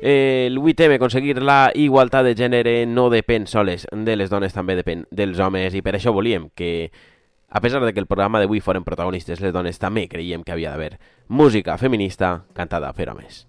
eh, 0.00 0.46
el 0.46 0.56
8M, 0.56 0.94
aconseguir 0.96 1.42
la 1.44 1.74
igualtat 1.76 2.24
de 2.24 2.32
gènere 2.38 2.72
no 2.88 3.10
depèn 3.12 3.44
soles 3.44 3.84
de 3.92 4.16
les 4.16 4.32
dones, 4.32 4.56
també 4.56 4.78
depèn 4.80 5.04
dels 5.12 5.44
homes, 5.44 5.76
i 5.76 5.84
per 5.84 5.98
això 5.98 6.14
volíem 6.16 6.48
que, 6.56 6.88
a 7.52 7.60
pesar 7.60 7.84
de 7.84 7.92
que 7.92 8.00
el 8.00 8.08
programa 8.08 8.40
d'avui 8.40 8.64
foren 8.64 8.86
protagonistes 8.88 9.44
les 9.44 9.52
dones, 9.52 9.76
també 9.76 10.08
creiem 10.08 10.40
que 10.40 10.56
havia 10.56 10.72
d'haver 10.72 10.96
música 11.28 11.76
feminista 11.76 12.46
cantada 12.56 12.94
per 12.96 13.10
homes. 13.12 13.44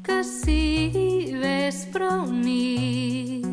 Que 0.00 0.22
si 0.24 1.34
vespre 1.44 2.08
unir 2.24 3.43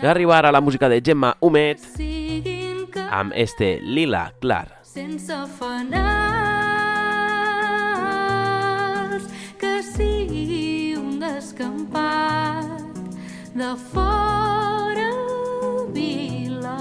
per 0.00 0.08
arribar 0.10 0.44
a 0.44 0.52
la 0.52 0.60
música 0.60 0.88
de 0.88 1.00
Gemma 1.00 1.36
Humet 1.40 1.80
amb 3.10 3.32
este 3.34 3.80
Lila 3.80 4.32
Clar. 4.40 4.82
Sense 4.82 5.32
fanals 5.58 5.96
que 9.58 9.82
sigui 9.82 10.96
un 11.00 11.18
descampat 11.20 12.66
de 13.54 13.76
fora 13.92 15.12
vila 15.96 16.78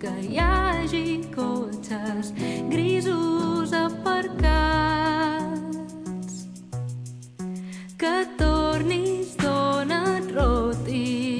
que 0.00 0.12
hi 0.30 0.38
hagi 0.40 1.20
cotxes 1.36 2.32
grisos 2.72 3.72
aparcats 3.76 4.80
que 8.00 8.16
tornin 8.40 9.09
roti 10.40 11.38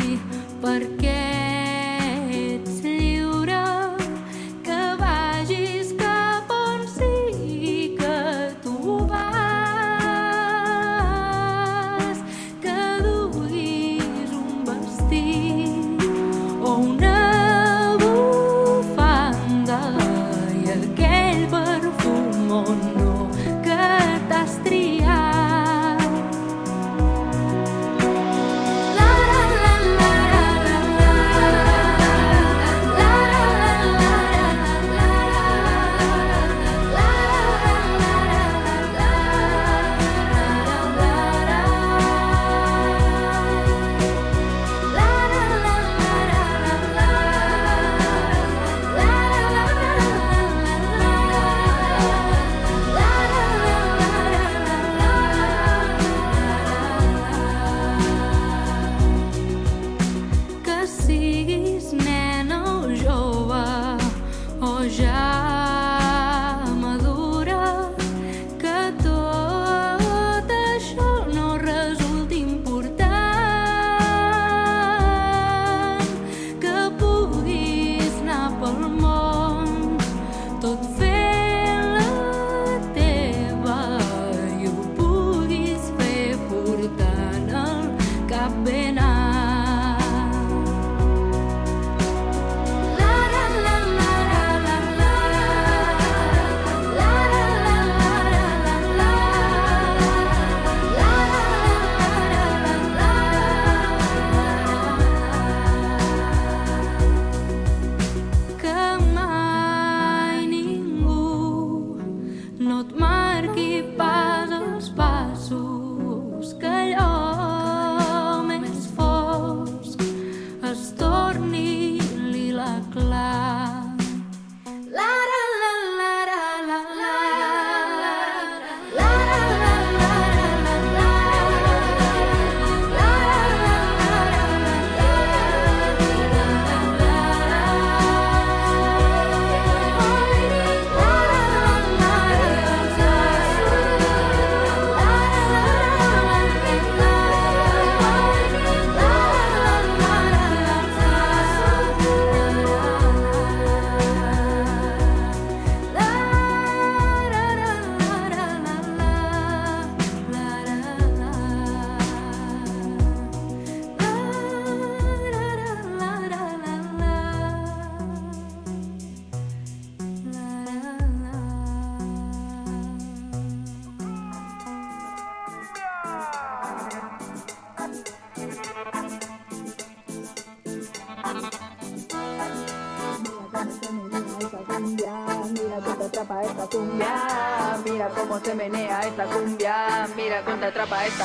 parti 0.61 1.00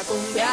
cumbia. 0.03 0.44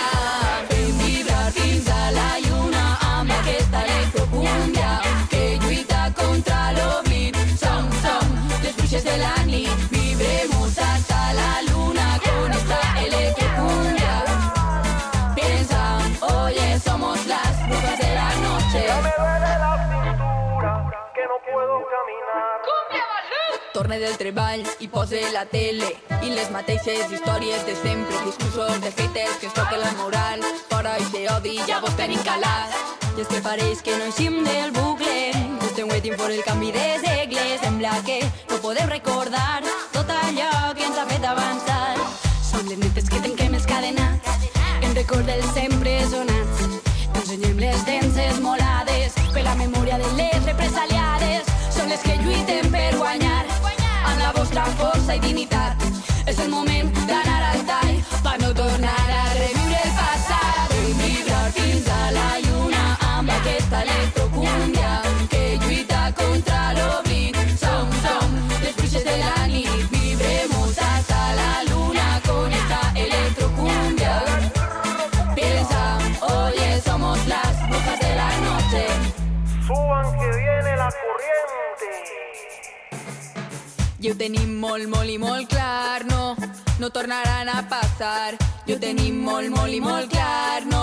Tenim 84.23 84.61
molt, 84.63 84.87
molt 84.87 85.11
i 85.11 85.17
molt 85.19 85.49
clar, 85.51 86.05
no, 86.07 86.37
no 86.79 86.89
tornaran 86.95 87.49
a 87.51 87.63
passar. 87.67 88.37
Ho 88.71 88.77
tenim 88.79 89.17
molt, 89.27 89.51
molt 89.51 89.75
i 89.75 89.81
molt 89.83 90.13
clar, 90.13 90.63
no, 90.71 90.83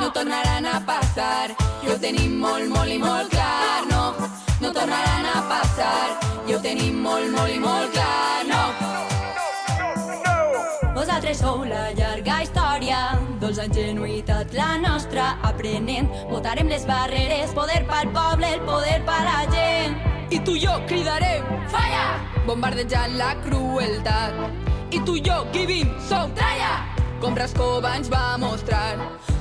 no 0.00 0.08
tornaran 0.16 0.64
a 0.64 0.78
passar. 0.88 1.52
Ho 1.84 1.98
tenim 2.00 2.38
molt, 2.40 2.70
molt 2.72 2.88
i 2.88 2.96
molt 3.02 3.28
clar, 3.34 3.84
no, 3.90 4.14
no 4.62 4.72
tornaran 4.72 5.28
a 5.28 5.42
passar. 5.50 6.16
Ho 6.48 6.60
tenim 6.64 7.02
molt, 7.04 7.28
molt 7.34 7.52
i 7.52 7.60
molt 7.60 7.92
clar, 7.92 8.48
no. 8.48 8.62
Vosaltres 10.96 11.42
sou 11.44 11.64
la 11.68 11.90
llarga 11.98 12.42
història, 12.46 13.02
dolça 13.42 13.68
ingenuïtat 13.68 14.56
la 14.56 14.78
nostra, 14.80 15.34
aprenent. 15.50 16.08
Votarem 16.32 16.72
les 16.72 16.88
barreres, 16.88 17.52
poder 17.52 17.84
pel 17.92 18.08
poble, 18.16 18.54
el 18.56 18.64
poder 18.64 19.02
per 19.04 19.20
la 19.28 19.44
gent. 19.52 20.09
I 20.30 20.38
tu 20.46 20.54
i 20.54 20.60
jo 20.62 20.76
cridarem 20.86 21.42
Falla! 21.72 22.04
bombardejant 22.46 23.16
la 23.18 23.34
crueltat. 23.42 24.38
I 24.94 25.00
tu 25.06 25.16
i 25.18 25.22
jo, 25.26 25.42
giving, 25.52 25.90
som 26.08 26.30
Tralla! 26.38 26.86
com 27.20 27.34
Rascova 27.34 27.96
ens 27.98 28.08
va 28.08 28.38
mostrar. 28.38 28.94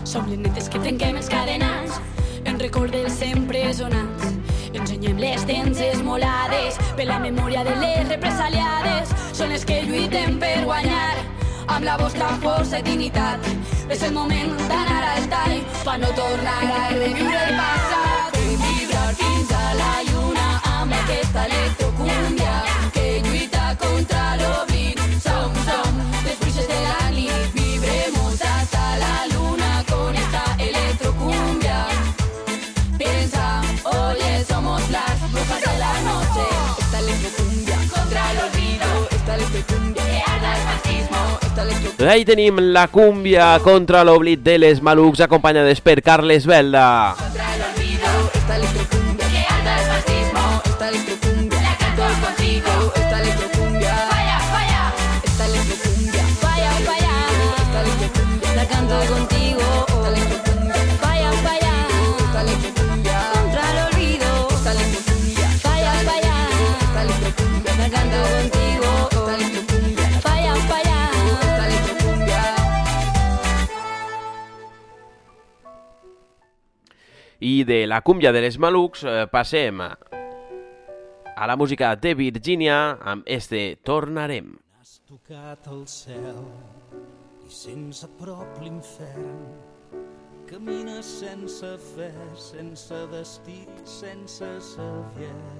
Som 0.04 0.25
les 0.32 0.41
netes 0.41 0.67
que 0.69 0.82
trenquem 0.82 1.19
els 1.21 1.30
cadenats, 1.30 2.02
en 2.43 2.60
record 2.60 2.91
dels 2.91 3.21
empresonats. 3.21 4.34
Ensenyem 4.73 5.21
les 5.21 5.45
dents 5.45 5.80
esmolades 5.91 6.82
per 6.97 7.08
la 7.10 7.21
memòria 7.21 7.63
de 7.69 7.78
les 7.80 8.10
represaliades. 8.10 9.13
Són 9.32 9.54
les 9.54 9.65
que 9.65 9.82
lluiten 9.86 10.41
per 10.41 10.58
guanyar 10.65 11.21
amb 11.69 11.86
la 11.86 11.97
vostra 12.02 12.34
força 12.43 12.82
i 12.82 12.88
dignitat. 12.89 13.49
És 13.89 14.04
el 14.04 14.13
moment 14.17 14.58
d'anar 14.65 15.02
al 15.15 15.34
tall 15.34 15.58
per 15.86 15.99
no 16.02 16.13
tornar 16.17 16.62
a 16.67 16.86
reviure 16.97 17.43
el 17.47 17.60
passat. 17.62 18.09
Ahí 42.10 42.26
tenim 42.26 42.58
la 42.74 42.88
cúmbia 42.90 43.60
contra 43.64 44.02
l'oblit 44.04 44.42
de 44.42 44.58
les 44.58 44.82
malucs 44.82 45.22
acompanyades 45.22 45.80
per 45.80 46.02
Carles 46.02 46.48
Velda. 46.50 47.14
Contra 47.16 47.68
I 77.50 77.64
de 77.64 77.80
la 77.88 78.02
cúmbia 78.06 78.34
de 78.36 78.44
les 78.46 78.60
malucs 78.62 79.02
eh, 79.08 79.26
passem 79.32 79.82
a, 79.82 79.90
a 81.36 81.48
la 81.50 81.56
música 81.58 81.96
de 81.96 82.14
Virgínia 82.14 82.78
amb 83.02 83.26
este 83.26 83.80
Tornarem. 83.84 84.54
Has 84.78 85.00
tocat 85.10 85.66
el 85.72 85.88
cel 85.90 86.44
i 87.48 87.50
sense 87.64 88.10
prop 88.20 88.62
l'infern 88.62 89.42
camines 90.50 91.06
sense 91.06 91.78
fe, 91.94 92.12
sense 92.36 93.08
destí, 93.12 93.68
sense 93.86 94.48
saviesa. 94.66 95.58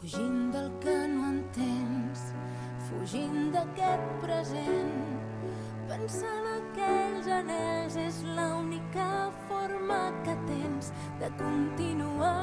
Fugint 0.00 0.52
del 0.54 0.70
que 0.80 0.96
no 1.12 1.28
entens, 1.28 2.22
fugint 2.88 3.50
d'aquest 3.52 4.06
present, 4.22 5.27
pensant 5.88 6.46
aquells 6.52 7.28
anells 7.32 7.94
és 8.02 8.16
l'única 8.36 9.08
forma 9.48 10.00
que 10.24 10.34
tens 10.48 10.90
de 11.20 11.30
continuar. 11.40 12.34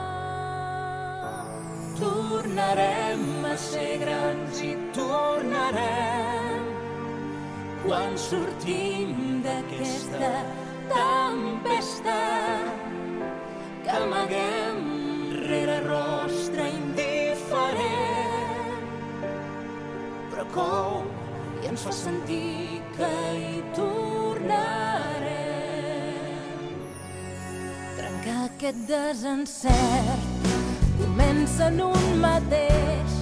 Tornarem 2.00 3.46
a 3.46 3.56
ser 3.66 3.92
grans 4.02 4.62
i 4.66 4.74
tornarem 4.98 6.64
quan 7.86 8.18
sortim 8.18 9.14
d'aquesta 9.46 10.32
tempesta 10.90 12.18
que 13.86 13.92
amaguem 14.00 14.82
rere 15.46 15.78
rostre 15.86 16.66
indiferent 16.80 17.94
però 20.32 20.46
cou 20.58 21.25
i 21.66 21.68
ens 21.68 21.82
fa 21.82 21.92
sentir 21.98 22.82
que 22.94 23.08
hi 23.34 23.62
tornarem. 23.74 25.24
Trencar 27.98 28.42
aquest 28.44 28.84
desencert 28.92 30.46
comença 31.00 31.72
en 31.72 31.82
un 31.88 32.06
mateix. 32.22 33.16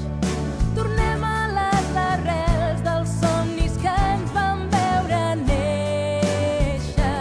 Tornem 0.75 1.23
a 1.29 1.39
les 1.53 1.87
arrels 2.03 2.83
dels 2.89 3.15
somnis 3.21 3.79
que 3.85 3.95
ens 4.09 4.35
van 4.35 4.67
veure 4.75 5.21
néixer. 5.45 7.15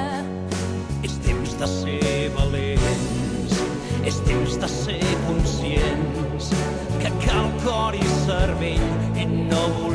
És 1.07 1.15
temps 1.29 1.55
de 1.63 1.71
ser 1.77 2.19
valents, 2.41 3.55
és 4.03 4.17
temps 4.27 4.59
de 4.67 4.75
ser 4.75 5.01
conscients 5.31 6.45
que 6.99 7.11
cal 7.29 7.49
cor 7.63 7.95
i 7.95 8.07
cervell 8.27 8.87
i 9.15 9.31
no 9.31 9.65
volem 9.79 9.92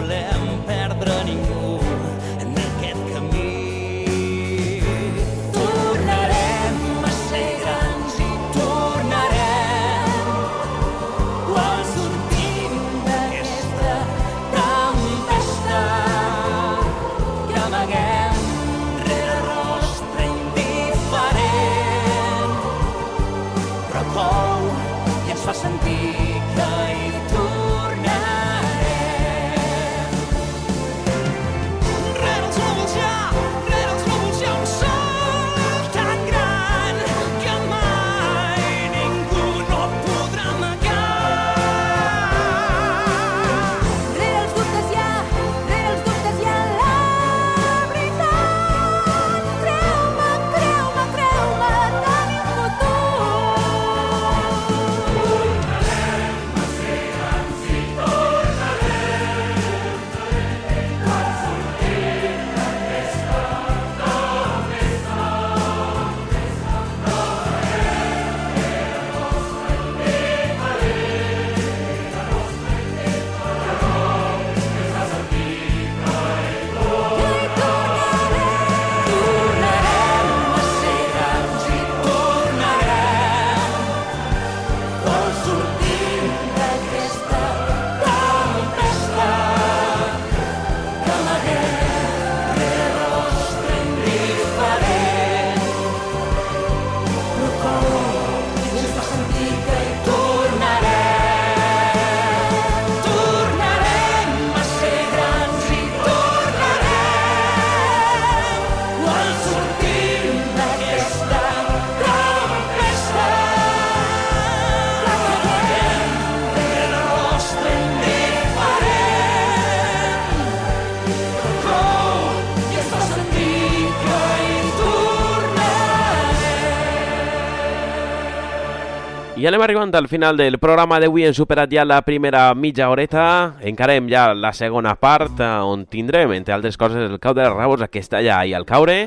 I 129.37 129.45
anem 129.45 129.61
arribant 129.61 129.93
al 129.93 130.07
final 130.09 130.33
del 130.33 130.57
programa 130.57 130.97
d'avui, 130.97 131.21
hem 131.27 131.33
superat 131.37 131.69
ja 131.69 131.83
la 131.85 131.99
primera 132.01 132.55
mitja 132.57 132.87
horeta, 132.89 133.53
encarem 133.61 134.07
ja 134.09 134.31
la 134.33 134.49
segona 134.49 134.95
part, 134.97 135.37
eh, 135.37 135.51
on 135.61 135.83
tindrem, 135.85 136.33
entre 136.33 136.55
altres 136.55 136.73
coses, 136.73 137.05
el 137.05 137.19
cau 137.21 137.37
de 137.37 137.45
les 137.45 137.53
rabos, 137.53 137.85
que 137.85 138.01
està 138.01 138.17
allà 138.17 138.39
i 138.49 138.57
al 138.57 138.65
caure, 138.65 139.03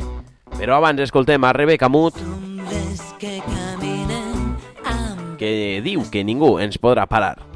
però 0.55 0.79
abans 0.79 1.03
escoltem 1.03 1.43
a 1.43 1.51
Rebeca 1.53 1.91
Mut, 1.91 2.15
que 5.37 5.55
diu 5.83 6.07
que 6.13 6.23
ningú 6.23 6.61
ens 6.63 6.79
podrà 6.79 7.11
parar. 7.11 7.50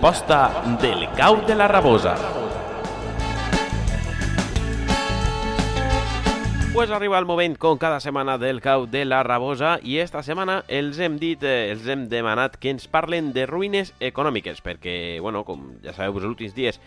resposta 0.00 0.62
del 0.80 1.10
cau 1.16 1.44
de 1.44 1.56
la 1.56 1.66
rabosa. 1.66 2.14
Pues 6.72 6.90
arriba 6.92 7.18
el 7.18 7.26
moment, 7.26 7.56
com 7.58 7.78
cada 7.78 7.98
setmana, 7.98 8.38
del 8.38 8.60
cau 8.60 8.86
de 8.86 9.02
la 9.04 9.24
rabosa 9.24 9.80
i 9.82 9.96
esta 9.98 10.22
setmana 10.22 10.60
els 10.68 11.00
hem 11.02 11.18
dit, 11.18 11.42
eh, 11.42 11.72
els 11.72 11.88
hem 11.90 12.06
demanat 12.06 12.54
que 12.62 12.70
ens 12.70 12.86
parlen 12.86 13.32
de 13.34 13.48
ruïnes 13.50 13.90
econòmiques, 13.98 14.62
perquè, 14.62 15.18
bueno, 15.18 15.42
com 15.42 15.72
ja 15.82 15.96
sabeu, 15.96 16.22
els 16.22 16.30
últims 16.30 16.54
dies 16.54 16.78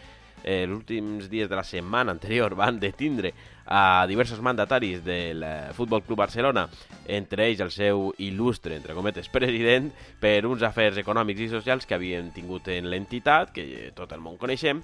eh, 0.45 0.63
els 0.63 0.71
últims 0.71 1.27
dies 1.29 1.49
de 1.49 1.55
la 1.59 1.67
setmana 1.67 2.15
anterior 2.15 2.55
van 2.55 2.79
de 2.79 2.93
tindre 2.95 3.33
a 3.71 4.05
diversos 4.05 4.41
mandataris 4.43 5.05
del 5.05 5.43
eh, 5.43 5.71
Futbol 5.73 6.03
Club 6.03 6.19
Barcelona, 6.19 6.67
entre 7.07 7.47
ells 7.47 7.61
el 7.63 7.71
seu 7.71 8.09
il·lustre, 8.19 8.75
entre 8.75 8.97
cometes, 8.97 9.29
president, 9.37 9.87
per 10.19 10.41
uns 10.49 10.65
afers 10.67 10.99
econòmics 10.99 11.47
i 11.47 11.53
socials 11.53 11.87
que 11.87 11.95
havien 11.95 12.33
tingut 12.35 12.67
en 12.75 12.91
l'entitat, 12.91 13.55
que 13.55 13.93
tot 13.95 14.11
el 14.11 14.19
món 14.19 14.35
coneixem, 14.41 14.83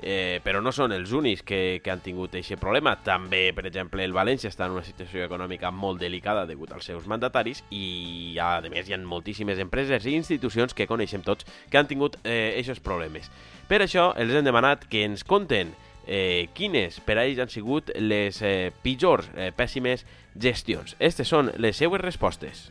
eh, 0.00 0.38
però 0.44 0.60
no 0.62 0.70
són 0.70 0.94
els 0.94 1.10
únics 1.10 1.42
que, 1.42 1.80
que 1.82 1.90
han 1.90 2.04
tingut 2.04 2.36
aquest 2.38 2.62
problema. 2.62 2.94
També, 3.02 3.48
per 3.56 3.66
exemple, 3.66 4.04
el 4.06 4.14
València 4.14 4.52
està 4.52 4.68
en 4.68 4.76
una 4.78 4.86
situació 4.86 5.26
econòmica 5.26 5.72
molt 5.74 5.98
delicada 5.98 6.46
degut 6.46 6.72
als 6.72 6.86
seus 6.86 7.10
mandataris 7.10 7.64
i, 7.74 8.38
a 8.38 8.62
més, 8.70 8.86
hi 8.86 8.94
ha 8.94 9.02
moltíssimes 9.02 9.58
empreses 9.58 10.06
i 10.06 10.14
institucions 10.14 10.78
que 10.78 10.86
coneixem 10.86 11.26
tots 11.26 11.48
que 11.68 11.82
han 11.82 11.90
tingut 11.90 12.20
aquests 12.22 12.78
eh, 12.78 12.86
problemes. 12.86 13.30
Per 13.68 13.82
això, 13.82 14.12
els 14.16 14.32
hem 14.32 14.46
demanat 14.46 14.86
que 14.88 15.02
ens 15.04 15.26
conten 15.26 15.74
eh, 16.08 16.48
quines 16.56 16.98
per 17.04 17.18
a 17.18 17.26
ells 17.28 17.38
han 17.44 17.52
sigut 17.52 17.92
les 18.00 18.40
eh, 18.42 18.72
pitjors, 18.82 19.28
eh, 19.36 19.52
pèssimes 19.54 20.02
gestions. 20.34 20.96
Estes 20.98 21.28
són 21.28 21.52
les 21.60 21.76
seues 21.76 22.00
respostes. 22.02 22.66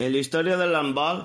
En 0.00 0.10
la 0.10 0.18
història 0.18 0.56
del 0.58 0.74
handball 0.74 1.22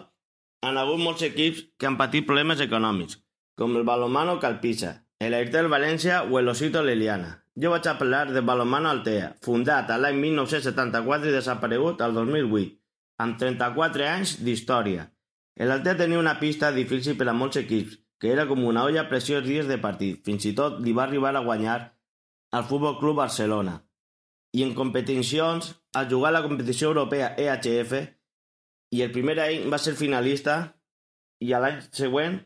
han 0.67 0.77
hagut 0.77 1.01
molts 1.01 1.23
equips 1.25 1.63
que 1.79 1.87
han 1.89 1.97
patit 1.97 2.27
problemes 2.27 2.61
econòmics, 2.61 3.21
com 3.57 3.75
el 3.79 3.87
Balomano 3.87 4.37
Calpisa, 4.43 5.07
el 5.23 5.33
Airtel 5.33 5.69
València 5.71 6.21
o 6.27 6.37
el 6.39 6.49
Osito 6.51 6.83
Liliana. 6.83 7.43
Jo 7.57 7.71
vaig 7.73 7.87
a 7.89 7.97
parlar 7.97 8.27
de 8.29 8.43
Balomano 8.45 8.91
Altea, 8.91 9.31
fundat 9.41 9.89
l'any 9.89 10.19
1974 10.21 11.31
i 11.31 11.33
desaparegut 11.33 12.03
al 12.05 12.13
2008, 12.13 12.75
amb 13.23 13.39
34 13.41 14.05
anys 14.05 14.35
d'història. 14.45 15.07
L'Altea 15.57 15.97
tenia 15.97 16.21
una 16.21 16.35
pista 16.37 16.69
difícil 16.71 17.17
per 17.17 17.25
a 17.31 17.33
molts 17.33 17.57
equips, 17.57 17.97
que 18.19 18.31
era 18.33 18.47
com 18.49 18.65
una 18.65 18.83
olla 18.83 19.03
a 19.05 19.09
preciós 19.09 19.45
dies 19.45 19.67
de 19.69 19.77
partit. 19.81 20.23
Fins 20.25 20.45
i 20.49 20.53
tot 20.57 20.81
li 20.81 20.93
va 20.93 21.05
arribar 21.05 21.35
a 21.35 21.43
guanyar 21.45 21.77
al 22.51 22.65
Futbol 22.65 22.97
Club 22.99 23.21
Barcelona. 23.21 23.81
I 24.53 24.63
en 24.63 24.73
competicions, 24.73 25.75
al 25.93 26.09
jugar 26.09 26.31
a 26.31 26.37
la 26.39 26.43
competició 26.45 26.89
europea 26.89 27.33
EHF, 27.37 27.93
i 28.95 29.03
el 29.03 29.11
primer 29.11 29.37
any 29.43 29.67
va 29.69 29.79
ser 29.81 29.97
finalista 29.99 30.57
i 31.43 31.51
a 31.53 31.59
l'any 31.61 31.81
següent 31.91 32.39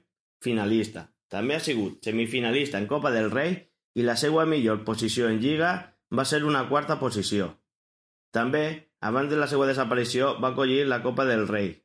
finalista. 0.44 1.08
També 1.32 1.56
ha 1.56 1.64
sigut 1.64 2.04
semifinalista 2.04 2.80
en 2.82 2.90
Copa 2.90 3.12
del 3.14 3.30
Rei 3.32 3.56
i 3.96 4.04
la 4.04 4.18
seva 4.20 4.46
millor 4.46 4.84
posició 4.88 5.30
en 5.30 5.40
Lliga 5.40 5.72
va 6.12 6.26
ser 6.26 6.44
una 6.44 6.66
quarta 6.68 6.98
posició. 7.00 7.54
També, 8.36 8.92
abans 9.00 9.30
de 9.32 9.38
la 9.40 9.48
seva 9.48 9.68
desaparició, 9.70 10.36
va 10.44 10.52
acollir 10.52 10.86
la 10.88 11.02
Copa 11.04 11.26
del 11.28 11.48
Rei. 11.48 11.76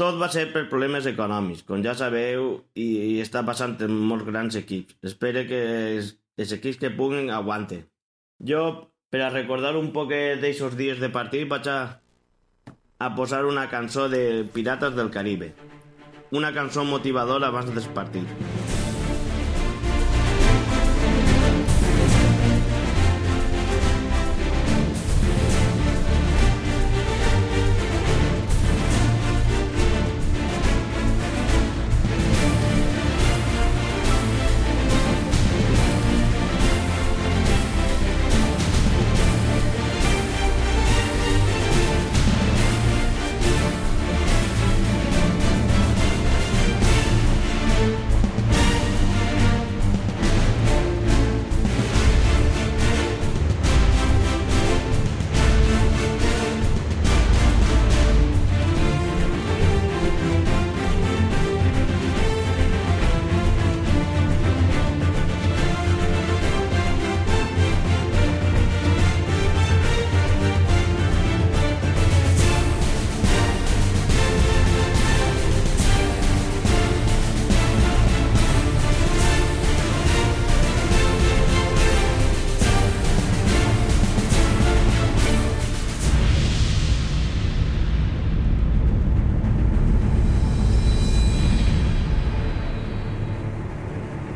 Tot 0.00 0.16
va 0.16 0.30
ser 0.32 0.46
per 0.54 0.64
problemes 0.72 1.04
econòmics, 1.10 1.64
com 1.68 1.82
ja 1.84 1.92
sabeu, 1.92 2.54
i, 2.72 2.88
i 3.12 3.16
està 3.20 3.44
passant 3.44 3.76
en 3.84 3.92
molts 3.92 4.24
grans 4.24 4.56
equips. 4.56 4.96
Espero 5.04 5.44
que 5.48 5.58
els, 5.94 6.14
els 6.40 6.54
equips 6.56 6.80
que 6.80 6.94
puguen 6.96 7.28
aguanten. 7.28 7.84
Jo, 8.40 8.62
per 9.12 9.20
a 9.26 9.32
recordar 9.34 9.74
un 9.76 9.90
poc 9.92 10.14
d'aixòs 10.40 10.78
dies 10.78 11.02
de 11.02 11.12
partit, 11.12 11.44
vaig 11.50 11.68
a, 11.68 11.80
a 12.96 13.10
posar 13.18 13.44
una 13.44 13.68
cançó 13.68 14.08
de 14.08 14.46
Pirates 14.54 14.96
del 14.96 15.12
Caribe 15.12 15.52
una 16.30 16.52
cançó 16.54 16.84
motivadora 16.84 17.48
abans 17.48 17.74
del 17.74 17.88
partit. 17.94 18.79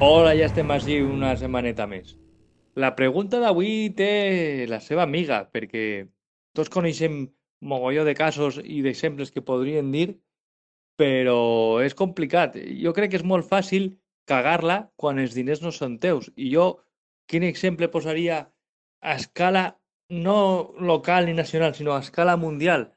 Hola, 0.05 0.35
ja 0.37 0.45
estem 0.51 0.69
així 0.75 0.99
una 1.01 1.31
setmaneta 1.41 1.87
més. 1.89 2.11
La 2.77 2.91
pregunta 2.97 3.39
d'avui 3.41 3.89
té 3.97 4.67
la 4.69 4.77
seva 4.85 5.07
amiga, 5.07 5.39
perquè 5.55 5.85
tots 6.59 6.73
coneixem 6.75 7.23
mogolló 7.73 8.05
de 8.05 8.13
casos 8.19 8.59
i 8.61 8.83
d'exemples 8.85 9.33
que 9.33 9.45
podrien 9.49 9.89
dir, 9.95 10.19
però 11.01 11.39
és 11.87 11.97
complicat. 11.97 12.61
Jo 12.85 12.93
crec 12.93 13.15
que 13.15 13.21
és 13.23 13.27
molt 13.33 13.49
fàcil 13.49 13.95
cagar-la 14.29 14.79
quan 15.01 15.25
els 15.25 15.33
diners 15.39 15.65
no 15.65 15.73
són 15.73 15.97
teus. 16.05 16.29
I 16.37 16.53
jo, 16.53 16.69
quin 17.31 17.49
exemple 17.49 17.89
posaria 17.89 18.45
a 19.01 19.17
escala 19.17 19.67
no 20.11 20.39
local 20.93 21.31
ni 21.31 21.41
nacional, 21.43 21.73
sinó 21.73 21.97
a 21.97 22.03
escala 22.05 22.37
mundial? 22.37 22.91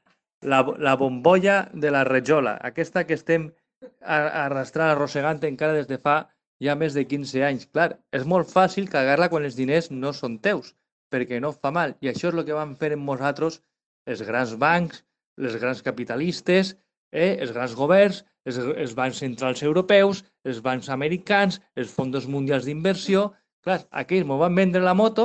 La, 0.44 0.60
la 0.76 0.98
bombolla 1.00 1.70
de 1.72 1.90
la 1.94 2.04
Rejola, 2.04 2.58
aquesta 2.60 3.08
que 3.08 3.16
estem 3.16 3.54
arrastrant, 4.02 4.90
arrossegant 4.90 5.40
encara 5.48 5.80
des 5.80 5.88
de 5.88 5.96
fa 5.96 6.26
hi 6.60 6.68
ha 6.68 6.76
més 6.78 6.96
de 6.98 7.04
15 7.06 7.44
anys. 7.48 7.66
Clar, 7.72 7.90
és 8.18 8.26
molt 8.32 8.50
fàcil 8.50 8.88
cagar-la 8.92 9.28
quan 9.32 9.46
els 9.48 9.56
diners 9.58 9.90
no 9.94 10.12
són 10.16 10.38
teus, 10.44 10.74
perquè 11.12 11.40
no 11.44 11.52
fa 11.54 11.72
mal. 11.74 11.94
I 12.02 12.10
això 12.12 12.30
és 12.30 12.36
el 12.36 12.44
que 12.48 12.56
van 12.56 12.74
fer 12.80 12.92
en 12.96 13.04
nosaltres 13.06 13.60
els 14.08 14.24
grans 14.26 14.54
bancs, 14.60 15.02
les 15.38 15.56
grans 15.62 15.82
capitalistes, 15.86 16.74
eh, 17.12 17.36
els 17.38 17.52
grans 17.56 17.74
governs, 17.78 18.22
els, 18.48 18.58
els 18.58 18.94
bancs 18.98 19.20
centrals 19.24 19.62
europeus, 19.62 20.24
els 20.44 20.62
bancs 20.64 20.88
americans, 20.94 21.60
els 21.76 21.92
fondos 21.94 22.30
mundials 22.30 22.68
d'inversió... 22.68 23.30
Clar, 23.66 23.80
aquells 24.00 24.24
m'ho 24.24 24.36
van 24.38 24.54
vendre 24.54 24.80
la 24.80 24.94
moto 24.94 25.24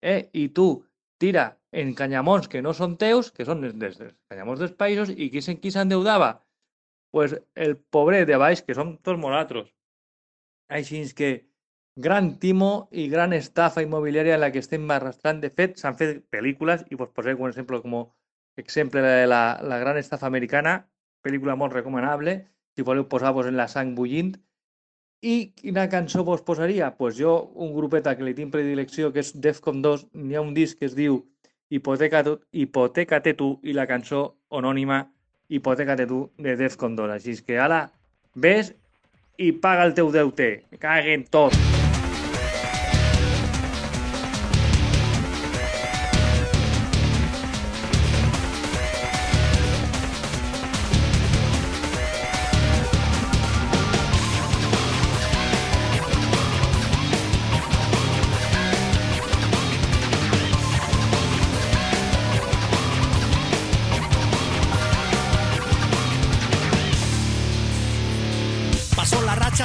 eh, 0.00 0.30
i 0.38 0.46
tu 0.54 0.68
tira 1.20 1.48
en 1.74 1.90
canyamons 1.98 2.46
que 2.48 2.62
no 2.62 2.70
són 2.78 2.94
teus, 2.96 3.32
que 3.34 3.44
són 3.44 3.64
des 3.64 3.74
dels 3.76 3.98
canyamons 4.30 4.62
dels 4.62 4.76
països, 4.78 5.10
i 5.10 5.28
qui, 5.34 5.42
s'endeudava? 5.42 6.30
pues 7.12 7.34
el 7.54 7.76
pobret 7.76 8.26
de 8.26 8.38
baix, 8.40 8.62
que 8.64 8.74
som 8.74 8.94
tots 9.04 9.20
nosaltres. 9.20 9.68
Així 10.78 11.02
que 11.16 11.32
gran 12.06 12.38
timo 12.40 12.88
i 12.90 13.08
gran 13.12 13.34
estafa 13.36 13.82
immobiliària 13.84 14.38
en 14.38 14.40
la 14.40 14.50
que 14.52 14.62
estem 14.64 14.88
arrastrant. 14.90 15.42
De 15.42 15.50
fet, 15.50 15.76
s'han 15.80 15.98
fet 15.98 16.22
pel·lícules, 16.32 16.86
i 16.90 16.96
vos 16.96 17.10
posaré 17.12 17.34
un 17.36 17.50
exemple 17.50 17.80
com 17.82 17.98
exemple 18.56 19.02
de 19.02 19.26
la, 19.26 19.60
la 19.62 19.78
gran 19.78 19.98
estafa 19.98 20.26
americana, 20.26 20.78
pel·lícula 21.24 21.56
molt 21.56 21.76
recomanable, 21.76 22.38
si 22.74 22.82
voleu 22.82 23.08
posar-vos 23.08 23.46
en 23.48 23.56
la 23.56 23.68
sang 23.68 23.94
bullint. 23.96 24.34
I 25.22 25.52
quina 25.54 25.88
cançó 25.88 26.24
vos 26.24 26.42
posaria? 26.42 26.96
pues 26.96 27.16
jo, 27.16 27.52
un 27.54 27.74
grupeta 27.74 28.16
que 28.16 28.24
li 28.24 28.34
tinc 28.34 28.50
predilecció, 28.52 29.12
que 29.12 29.20
és 29.20 29.32
Defcon 29.40 29.82
2, 29.82 30.08
n'hi 30.14 30.34
ha 30.34 30.42
un 30.42 30.54
disc 30.54 30.78
que 30.78 30.86
es 30.86 30.96
diu 30.96 31.22
Hipoteca, 31.70 32.24
Hipoteca-te 32.50 33.34
tu 33.34 33.58
i 33.62 33.72
la 33.72 33.86
cançó 33.86 34.36
anònima 34.50 35.06
Hipoteca-te 35.48 36.06
tu 36.06 36.24
de 36.38 36.56
Defcon 36.56 36.96
2. 36.96 37.12
Així 37.14 37.36
que 37.46 37.60
ala, 37.60 37.92
ves 38.34 38.74
i 39.42 39.52
paga 39.52 39.88
el 39.90 39.96
teu 39.98 40.12
deute. 40.14 40.52
Caguen 40.82 41.26
tot. 41.30 41.71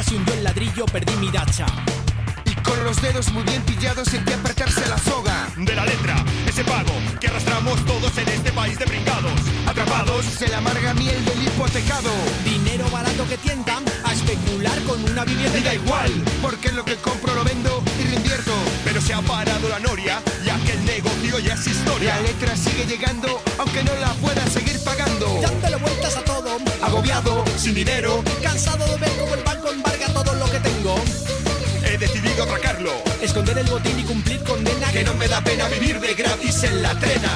Se 0.04 0.16
hundió 0.16 0.34
el 0.34 0.44
ladrillo, 0.44 0.86
perdí 0.86 1.16
mi 1.18 1.32
dacha. 1.32 1.66
Con 2.68 2.84
los 2.84 3.02
dedos 3.02 3.32
muy 3.32 3.44
bien 3.44 3.62
pillados 3.64 4.08
sentí 4.10 4.34
apretarse 4.34 4.86
la 4.90 4.98
soga. 4.98 5.48
De 5.56 5.74
la 5.74 5.86
letra, 5.86 6.16
ese 6.48 6.64
pago 6.64 6.92
que 7.20 7.28
arrastramos 7.28 7.84
todos 7.86 8.16
en 8.18 8.28
este 8.28 8.52
país 8.52 8.78
de 8.78 8.86
brincados. 8.86 9.32
Atrapados 9.66 10.26
Se 10.26 10.48
la 10.50 10.58
amarga 10.58 10.94
miel 10.94 11.24
del 11.26 11.44
hipotecado. 11.44 12.10
Dinero 12.44 12.90
barato 12.92 13.28
que 13.28 13.38
tientan 13.38 13.84
a 14.04 14.14
especular 14.14 14.80
con 14.84 15.04
una 15.04 15.24
vivienda 15.26 15.58
Y 15.60 15.64
da 15.64 15.74
igual, 15.74 16.12
Porque 16.42 16.72
lo 16.72 16.84
que 16.86 16.96
compro 16.98 17.34
lo 17.34 17.44
vendo 17.44 17.84
y 18.00 18.04
reinvierto. 18.04 18.54
pero 18.84 19.02
se 19.02 19.14
ha 19.14 19.22
parado 19.22 19.70
la 19.70 19.80
noria, 19.80 20.22
ya 20.46 20.58
que 20.60 20.74
el 20.74 20.86
negocio 20.86 21.40
ya 21.40 21.54
es 21.54 21.68
historia. 21.68 22.16
La 22.16 22.22
letra 22.22 22.56
sigue 22.56 22.86
llegando, 22.86 23.42
aunque 23.58 23.84
no 23.84 23.96
la 23.96 24.14
pueda 24.16 24.46
seguir 24.48 24.80
pagando. 24.84 25.40
Dándole 25.42 25.78
vueltas 25.78 26.18
a 26.18 26.24
todo, 26.24 26.58
Agobiado, 26.82 27.44
Sin 27.58 27.74
dinero, 27.74 28.24
cansado 28.44 28.86
de 28.88 28.98
ver 28.98 29.12
cómo 29.20 29.34
el 29.36 29.44
banco 29.44 29.72
embarga 29.72 30.08
todo 30.14 30.36
lo 30.36 30.46
que 30.52 30.60
tengo. 30.60 30.96
Atracarlo. 32.44 32.92
Esconder 33.22 33.58
el 33.58 33.68
botín 33.68 34.00
y 34.00 34.04
cumplir 34.04 34.44
condena 34.44 34.92
Que 34.92 35.04
no 35.04 35.14
me 35.16 35.28
da 35.28 35.42
pena 35.42 35.68
vivir 35.70 36.00
de 36.00 36.14
gratis 36.14 36.64
en 36.64 36.82
la 36.82 36.94
trena. 37.00 37.34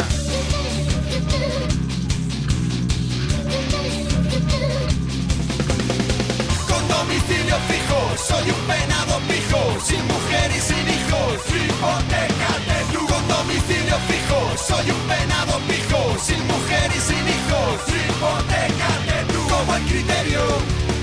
Con 6.69 6.87
domicilio 6.87 7.57
fijo, 7.69 7.99
soy 8.27 8.49
un 8.51 8.61
penado 8.67 9.19
pijo, 9.27 9.61
sin 9.83 10.05
mujer 10.07 10.51
y 10.55 10.61
sin 10.61 10.85
hijos, 10.97 11.33
hipoteca 11.49 12.51
de 12.69 12.93
luz. 12.93 13.11
Con 13.11 13.27
domicilio 13.27 13.97
fijo, 14.09 14.39
soy 14.67 14.91
un 14.91 15.01
penado 15.07 15.59
pijo, 15.67 16.17
sin 16.23 16.41
mujer 16.47 16.91
y 16.95 16.99
sin 16.99 17.25
hijos, 17.35 17.73
hipoteca 17.89 18.91
de 19.07 19.33
luz. 19.33 19.51
Como 19.51 19.75
el 19.75 19.83
criterio 19.83 20.41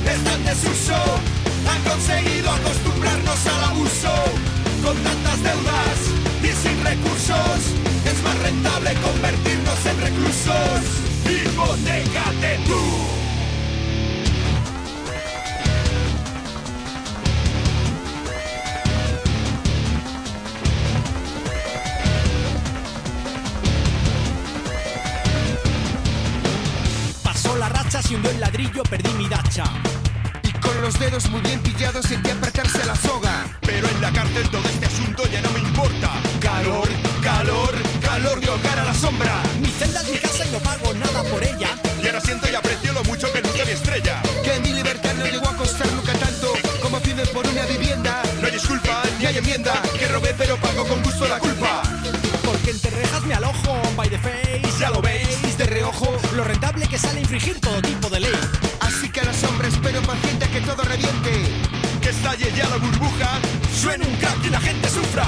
está 0.06 0.34
en 0.34 0.44
desuso, 0.44 0.98
han 1.68 1.82
conseguido 1.82 2.50
acostumbrarnos 2.50 3.46
al 3.46 3.64
abuso. 3.64 4.10
Con 4.84 4.96
tantas 4.96 5.42
deudas 5.42 5.98
y 6.42 6.46
sin 6.46 6.84
recursos, 6.84 7.60
es 8.04 8.22
más 8.22 8.38
rentable 8.38 8.94
convertirnos 8.94 9.86
en 9.86 10.00
reclusos. 10.00 10.80
Hipoteca 11.24 12.32
de 12.40 12.58
tú. 12.66 13.18
Pasó 27.22 27.56
la 27.56 27.68
racha, 27.68 28.00
se 28.00 28.14
hundió 28.14 28.30
el 28.30 28.40
ladrillo, 28.40 28.82
perdí 28.84 29.10
mi 29.18 29.28
dacha. 29.28 29.64
Con 30.68 30.82
los 30.82 30.98
dedos 30.98 31.30
muy 31.30 31.40
bien 31.40 31.60
pillados 31.60 32.04
sentí 32.04 32.30
apretarse 32.30 32.84
la 32.84 32.94
soga. 32.94 33.46
Pero 33.62 33.88
en 33.88 34.00
la 34.00 34.12
cárcel 34.12 34.48
todo 34.50 34.66
este 34.68 34.86
asunto 34.86 35.26
ya 35.32 35.40
no 35.40 35.50
me 35.50 35.60
importa. 35.60 36.10
Calor, 36.40 36.88
calor, 37.22 37.74
calor 38.02 38.40
de 38.40 38.48
hogar 38.50 38.78
a 38.78 38.84
la 38.84 38.94
sombra. 38.94 39.42
Mi 39.60 39.68
celda 39.68 40.00
es 40.02 40.10
mi 40.10 40.18
casa 40.18 40.44
y 40.46 40.50
no 40.50 40.58
pago 40.58 40.92
nada 40.94 41.22
por 41.24 41.42
ella. 41.42 41.70
Y 42.02 42.06
ahora 42.06 42.20
siento 42.20 42.50
y 42.50 42.54
aprecio 42.54 42.92
lo 42.92 43.02
mucho 43.04 43.32
que 43.32 43.40
luce 43.40 43.64
mi 43.64 43.72
estrella. 43.72 44.20
Que 44.44 44.60
mi 44.60 44.72
libertad 44.74 45.14
no 45.14 45.26
llegó 45.26 45.48
a 45.48 45.56
costar 45.56 45.90
nunca 45.92 46.12
tanto 46.12 46.52
como 46.82 47.00
piden 47.00 47.26
por 47.28 47.46
una 47.46 47.64
vivienda. 47.64 48.22
No 48.42 48.48
La 62.58 62.76
burbuja. 62.76 63.38
Suene 63.72 64.04
un 64.04 64.14
crack 64.16 64.44
y 64.44 64.50
la 64.50 64.60
gente 64.60 64.88
sufra. 64.90 65.24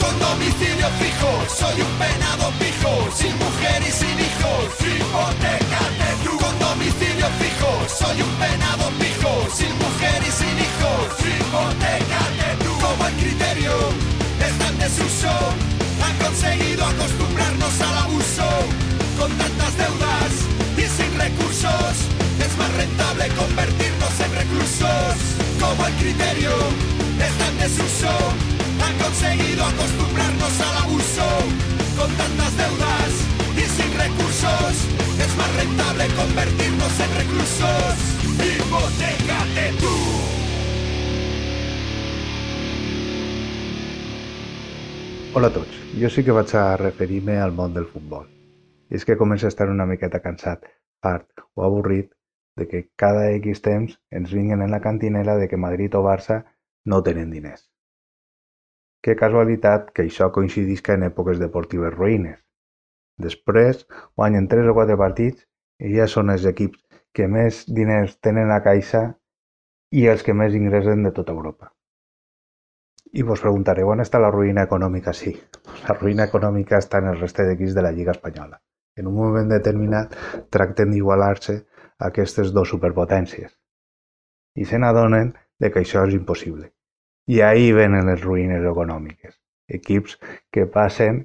Con 0.00 0.18
domicilio 0.18 0.88
fijo, 0.98 1.44
soy 1.54 1.80
un 1.82 1.92
penado 1.98 2.50
pijo, 2.58 3.08
sin 3.14 3.36
mujer 3.36 3.82
y 3.86 3.92
sin 3.92 4.18
hijos, 4.18 4.64
hipoteca 4.80 5.82
de 6.00 6.24
tú. 6.24 6.38
Con 6.38 6.58
domicilio 6.58 7.26
fijo, 7.38 7.70
soy 7.98 8.22
un 8.22 8.30
penado 8.36 8.90
pijo, 8.98 9.46
sin 9.54 9.72
mujer 9.76 10.22
y 10.26 10.32
sin 10.32 10.58
hijos, 10.58 11.20
hipoteca 11.20 12.25
el 13.04 13.14
criterio 13.14 13.72
está 14.40 14.68
en 14.68 14.78
desuso, 14.78 15.28
han 16.02 16.16
conseguido 16.18 16.84
acostumbrarnos 16.86 17.80
al 17.80 17.98
abuso. 17.98 18.48
Con 19.18 19.30
tantas 19.32 19.76
deudas 19.76 20.32
y 20.76 20.84
sin 20.88 21.18
recursos, 21.18 21.94
es 22.38 22.58
más 22.58 22.72
rentable 22.74 23.28
convertirnos 23.28 24.20
en 24.20 24.32
reclusos. 24.34 25.14
Como 25.60 25.86
el 25.86 25.94
criterio 25.94 26.52
está 27.18 27.48
en 27.48 27.58
desuso, 27.58 28.12
han 28.84 28.94
conseguido 28.98 29.64
acostumbrarnos 29.64 30.60
al 30.60 30.76
abuso. 30.84 31.26
Con 31.96 32.10
tantas 32.12 32.52
deudas 32.56 33.10
y 33.56 33.64
sin 33.76 33.90
recursos, 33.98 34.72
es 35.18 35.36
más 35.36 35.52
rentable 35.56 36.06
convertirnos 36.14 36.92
en 37.00 37.10
reclusos. 37.16 37.94
Hipotecate 38.36 39.72
tú. 39.80 39.95
Hola 45.36 45.48
a 45.48 45.52
tots, 45.52 45.72
jo 46.00 46.08
sí 46.08 46.22
que 46.24 46.32
vaig 46.32 46.52
a 46.56 46.78
referir-me 46.80 47.34
al 47.36 47.50
món 47.56 47.74
del 47.74 47.84
futbol. 47.84 48.22
I 48.88 48.96
és 48.96 49.02
que 49.04 49.18
començo 49.20 49.44
a 49.44 49.50
estar 49.52 49.66
una 49.68 49.84
miqueta 49.90 50.22
cansat, 50.24 50.62
fart 51.04 51.42
o 51.52 51.64
avorrit 51.66 52.08
de 52.56 52.64
que 52.70 52.80
cada 53.02 53.26
X 53.34 53.60
temps 53.66 53.98
ens 54.20 54.32
vinguen 54.32 54.64
en 54.64 54.72
la 54.72 54.80
cantinela 54.86 55.34
de 55.36 55.50
que 55.50 55.60
Madrid 55.66 55.98
o 56.00 56.02
Barça 56.08 56.38
no 56.88 57.02
tenen 57.10 57.36
diners. 57.36 57.66
Que 59.04 59.18
casualitat 59.26 59.92
que 59.92 60.08
això 60.08 60.30
coincidisca 60.38 60.96
en 60.96 61.04
èpoques 61.12 61.44
deportives 61.44 61.92
ruïnes. 61.92 62.40
Després 63.28 63.84
guanyen 64.16 64.48
3 64.56 64.72
o 64.72 64.78
4 64.80 65.00
partits 65.04 65.44
i 65.84 65.92
ja 66.00 66.08
són 66.16 66.32
els 66.32 66.48
equips 66.48 66.80
que 67.12 67.28
més 67.28 67.66
diners 67.68 68.16
tenen 68.24 68.56
a 68.56 68.62
caixa 68.64 69.10
i 69.92 70.08
els 70.08 70.24
que 70.24 70.32
més 70.32 70.56
ingressen 70.56 71.04
de 71.04 71.12
tota 71.20 71.36
Europa. 71.36 71.75
I 73.12 73.22
vos 73.22 73.40
preguntareu 73.40 73.90
on 73.92 74.02
està 74.02 74.18
la 74.20 74.30
ruïna 74.34 74.64
econòmica? 74.66 75.12
Sí, 75.14 75.32
la 75.86 75.94
ruïna 75.94 76.26
econòmica 76.26 76.80
està 76.82 76.98
en 77.02 77.12
el 77.12 77.20
reste 77.20 77.46
d'equips 77.46 77.76
de 77.76 77.84
la 77.84 77.92
Lliga 77.92 78.14
Espanyola. 78.16 78.58
En 78.96 79.06
un 79.06 79.14
moment 79.14 79.48
determinat 79.52 80.16
tracten 80.50 80.90
d'igualar-se 80.90 81.56
a 81.98 82.08
aquestes 82.08 82.52
dues 82.56 82.72
superpotències. 82.74 83.52
I 84.56 84.64
se 84.64 84.80
n'adonen 84.80 85.34
de 85.60 85.70
que 85.70 85.82
això 85.84 86.06
és 86.08 86.16
impossible. 86.16 86.70
I 87.28 87.40
ahí 87.42 87.72
venen 87.72 88.06
les 88.10 88.22
ruïnes 88.24 88.64
econòmiques. 88.72 89.36
Equips 89.68 90.18
que 90.52 90.66
passen 90.66 91.24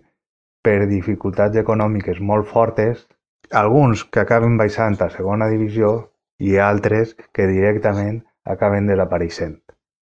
per 0.65 0.87
dificultats 0.89 1.57
econòmiques 1.61 2.21
molt 2.31 2.47
fortes, 2.49 3.07
alguns 3.51 4.03
que 4.05 4.21
acaben 4.23 4.57
baixant 4.57 4.97
a 5.01 5.09
segona 5.13 5.49
divisió 5.51 5.91
i 6.39 6.57
altres 6.57 7.15
que 7.33 7.47
directament 7.49 8.21
acaben 8.55 8.87
desapareixent. 8.89 9.59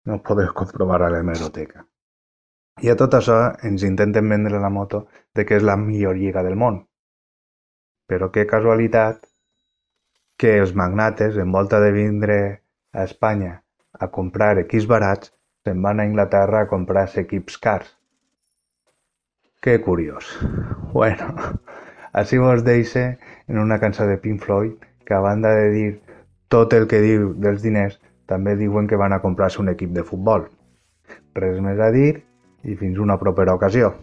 No 0.06 0.16
ho 0.16 0.22
podeu 0.26 0.52
comprovar 0.54 1.02
a 1.02 1.10
l'hemeroteca. 1.12 1.84
I 2.84 2.92
a 2.92 2.96
tot 3.00 3.14
això 3.16 3.36
ens 3.68 3.84
intenten 3.88 4.28
vendre 4.32 4.60
la 4.62 4.70
moto 4.70 5.06
de 5.34 5.44
que 5.48 5.56
és 5.58 5.64
la 5.64 5.76
millor 5.80 6.18
lliga 6.18 6.42
del 6.46 6.58
món. 6.62 6.82
Però 8.06 8.28
que 8.32 8.46
casualitat 8.50 9.24
que 10.36 10.58
els 10.60 10.74
magnates, 10.76 11.38
en 11.40 11.52
volta 11.52 11.80
de 11.80 11.92
vindre 11.92 12.36
a 12.92 13.04
Espanya 13.08 13.54
a 13.98 14.10
comprar 14.12 14.58
equips 14.60 14.86
barats, 14.90 15.32
se'n 15.64 15.80
van 15.82 16.00
a 16.00 16.06
Inglaterra 16.06 16.62
a 16.62 16.68
comprar 16.70 17.08
equips 17.24 17.56
cars. 17.58 17.88
Que 19.64 19.80
curiós. 19.82 20.28
Bueno, 20.92 21.32
així 22.20 22.38
vos 22.38 22.62
deixe 22.64 23.06
en 23.48 23.58
una 23.58 23.80
cançó 23.80 24.06
de 24.06 24.18
Pink 24.18 24.44
Floyd 24.44 24.76
que 25.06 25.14
a 25.14 25.22
banda 25.24 25.54
de 25.56 25.70
dir 25.70 25.88
tot 26.48 26.76
el 26.76 26.86
que 26.90 27.00
diu 27.02 27.32
dels 27.42 27.64
diners, 27.64 27.96
també 28.26 28.56
diuen 28.58 28.88
que 28.90 28.98
van 28.98 29.14
a 29.14 29.20
comprar-se 29.22 29.62
un 29.62 29.70
equip 29.72 29.94
de 29.94 30.04
futbol. 30.06 30.48
Res 31.38 31.60
més 31.62 31.80
a 31.80 31.92
dir 31.94 32.10
i 32.66 32.74
fins 32.78 32.98
una 32.98 33.18
propera 33.18 33.54
ocasió. 33.54 33.94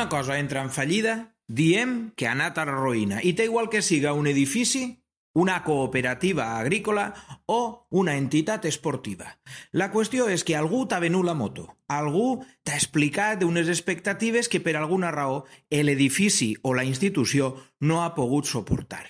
Una 0.00 0.08
cosa 0.08 0.38
entra 0.38 0.62
en 0.62 0.70
fallida, 0.70 1.36
diem 1.46 2.12
que 2.16 2.24
ha 2.24 2.30
anat 2.32 2.56
a 2.56 2.62
la 2.64 2.72
ruïna, 2.72 3.18
i 3.20 3.34
té 3.36 3.44
igual 3.44 3.66
que 3.68 3.82
siga 3.84 4.14
un 4.16 4.30
edifici, 4.30 5.02
una 5.36 5.58
cooperativa 5.62 6.56
agrícola 6.56 7.12
o 7.44 7.86
una 7.90 8.14
entitat 8.16 8.64
esportiva. 8.64 9.28
La 9.76 9.90
qüestió 9.92 10.30
és 10.32 10.40
que 10.40 10.56
algú 10.56 10.86
t'ha 10.88 11.02
venut 11.04 11.28
la 11.28 11.36
moto, 11.36 11.66
algú 11.92 12.40
t'ha 12.64 12.78
explicat 12.80 13.44
unes 13.44 13.68
expectatives 13.68 14.48
que 14.48 14.62
per 14.64 14.78
alguna 14.80 15.12
raó 15.12 15.44
l'edifici 15.68 16.54
o 16.62 16.72
la 16.72 16.88
institució 16.88 17.52
no 17.84 18.00
ha 18.00 18.14
pogut 18.16 18.48
suportar. 18.48 19.04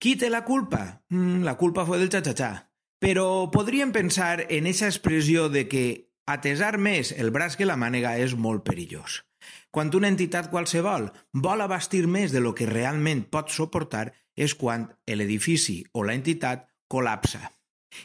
Qui 0.00 0.16
té 0.16 0.32
la 0.32 0.46
culpa? 0.48 1.04
Mm, 1.12 1.44
la 1.44 1.58
culpa 1.60 1.84
fue 1.84 2.00
del 2.00 2.08
xa-xa-xa. 2.08 2.70
Però 3.04 3.50
podríem 3.52 3.92
pensar 3.92 4.46
en 4.48 4.64
esa 4.64 4.88
expressió 4.88 5.50
de 5.52 5.68
que 5.68 5.86
atesar 6.24 6.78
més 6.80 7.12
el 7.12 7.30
braç 7.30 7.60
que 7.60 7.68
la 7.68 7.76
mànega 7.76 8.16
és 8.16 8.32
molt 8.32 8.64
perillós. 8.64 9.26
Quan 9.70 9.90
una 9.96 10.08
entitat 10.12 10.50
qualsevol 10.52 11.10
vol 11.32 11.64
abastir 11.64 12.06
més 12.06 12.32
de 12.32 12.40
lo 12.40 12.54
que 12.54 12.68
realment 12.70 13.26
pot 13.30 13.52
suportar 13.52 14.08
és 14.36 14.54
quan 14.54 14.88
l'edifici 15.06 15.82
o 15.92 16.04
la 16.04 16.14
entitat 16.14 16.66
col·lapsa. 16.88 17.46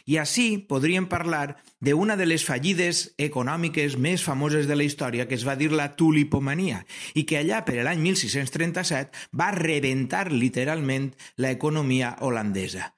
I 0.06 0.18
així 0.22 0.46
podríem 0.68 1.06
parlar 1.10 1.56
d'una 1.84 2.16
de 2.16 2.26
les 2.26 2.44
fallides 2.48 3.02
econòmiques 3.20 3.98
més 4.00 4.24
famoses 4.24 4.68
de 4.70 4.76
la 4.78 4.86
història 4.86 5.26
que 5.28 5.36
es 5.38 5.44
va 5.48 5.56
dir 5.58 5.70
la 5.72 5.90
tulipomania 5.98 6.82
i 7.14 7.26
que 7.28 7.40
allà 7.40 7.62
per 7.66 7.82
l'any 7.82 8.00
1637 8.04 9.28
va 9.38 9.50
rebentar 9.56 10.30
literalment 10.32 11.12
l'economia 11.36 12.16
holandesa. 12.20 12.92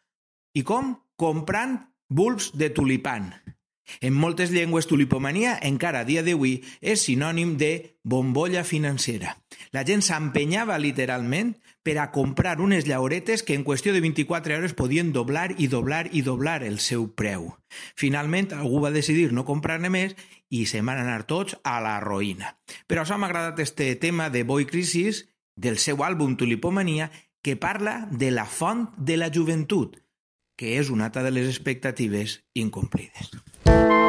I 0.55 0.63
com? 0.63 0.95
Comprant 1.17 1.79
bulbs 2.11 2.53
de 2.59 2.71
tulipan. 2.75 3.31
En 4.01 4.15
moltes 4.15 4.51
llengües, 4.51 4.89
tulipomania 4.89 5.59
encara 5.63 6.03
a 6.03 6.09
dia 6.09 6.23
d'avui 6.25 6.63
és 6.81 7.05
sinònim 7.05 7.57
de 7.61 7.99
bombolla 8.03 8.65
financera. 8.65 9.37
La 9.73 9.85
gent 9.85 10.03
s'empenyava 10.05 10.79
literalment 10.79 11.55
per 11.85 11.99
a 12.01 12.11
comprar 12.11 12.61
unes 12.65 12.87
llauretes 12.89 13.43
que 13.45 13.55
en 13.55 13.65
qüestió 13.65 13.93
de 13.93 14.01
24 14.01 14.57
hores 14.57 14.73
podien 14.73 15.13
doblar 15.13 15.53
i 15.59 15.69
doblar 15.69 16.09
i 16.13 16.23
doblar 16.25 16.63
el 16.65 16.81
seu 16.81 17.11
preu. 17.13 17.53
Finalment, 17.95 18.55
algú 18.57 18.81
va 18.81 18.95
decidir 18.95 19.33
no 19.33 19.45
comprar-ne 19.45 19.93
més 19.93 20.17
i 20.49 20.65
se 20.71 20.81
van 20.81 21.03
anar 21.03 21.27
tots 21.29 21.59
a 21.63 21.77
la 21.85 21.99
roïna. 22.01 22.57
Però 22.89 23.05
això 23.05 23.19
m'ha 23.21 23.29
agradat 23.29 23.61
este 23.61 23.93
tema 24.01 24.31
de 24.31 24.45
Boy 24.49 24.65
Crisis, 24.65 25.27
del 25.57 25.79
seu 25.79 26.01
àlbum 26.03 26.39
Tulipomania, 26.41 27.11
que 27.45 27.57
parla 27.61 28.09
de 28.11 28.31
la 28.33 28.47
font 28.49 28.89
de 28.97 29.19
la 29.21 29.29
joventut, 29.29 30.01
que 30.57 30.79
és 30.81 30.89
una 30.91 31.11
altra 31.11 31.23
de 31.23 31.35
les 31.35 31.51
expectatives 31.51 32.41
incomplides. 32.55 33.35
you 33.67 34.04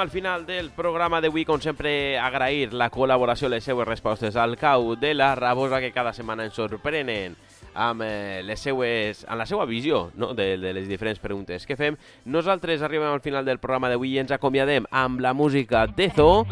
al 0.00 0.10
final 0.10 0.46
del 0.46 0.70
programa 0.70 1.20
d'avui, 1.20 1.44
com 1.44 1.60
sempre, 1.60 2.18
agrair 2.18 2.72
la 2.72 2.88
col·laboració, 2.90 3.50
les 3.52 3.64
seues 3.64 3.86
respostes 3.86 4.36
al 4.36 4.56
cau 4.56 4.94
de 4.96 5.12
la 5.14 5.34
Rabosa, 5.36 5.80
que 5.80 5.92
cada 5.92 6.14
setmana 6.16 6.46
ens 6.48 6.56
sorprenen 6.56 7.36
amb, 7.74 8.02
eh, 8.02 8.40
les 8.44 8.60
seues, 8.60 9.24
amb 9.28 9.42
la 9.42 9.46
seva 9.46 9.66
visió 9.68 10.10
no? 10.16 10.32
de, 10.34 10.56
de 10.58 10.72
les 10.72 10.88
diferents 10.88 11.20
preguntes 11.20 11.66
que 11.68 11.76
fem. 11.76 11.98
Nosaltres 12.24 12.82
arribem 12.82 13.12
al 13.12 13.20
final 13.20 13.44
del 13.44 13.60
programa 13.60 13.92
d'avui 13.92 14.16
i 14.16 14.22
ens 14.24 14.32
acomiadem 14.32 14.88
amb 14.90 15.20
la 15.20 15.34
música 15.34 15.86
d'Ezo 15.86 16.46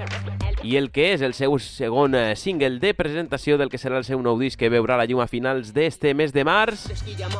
i 0.63 0.77
el 0.77 0.91
que 0.91 1.13
és 1.15 1.23
el 1.23 1.35
seu 1.37 1.55
segon 1.63 2.15
eh, 2.19 2.35
single 2.37 2.79
de 2.83 2.93
presentació 2.97 3.59
del 3.59 3.71
que 3.71 3.79
serà 3.79 3.99
el 4.01 4.07
seu 4.07 4.21
nou 4.23 4.39
disc 4.41 4.59
que 4.59 4.71
veurà 4.73 4.97
la 4.99 5.07
llum 5.09 5.23
a 5.23 5.29
finals 5.31 5.73
d'este 5.75 6.15
mes 6.19 6.33
de 6.35 6.45
març. 6.47 6.89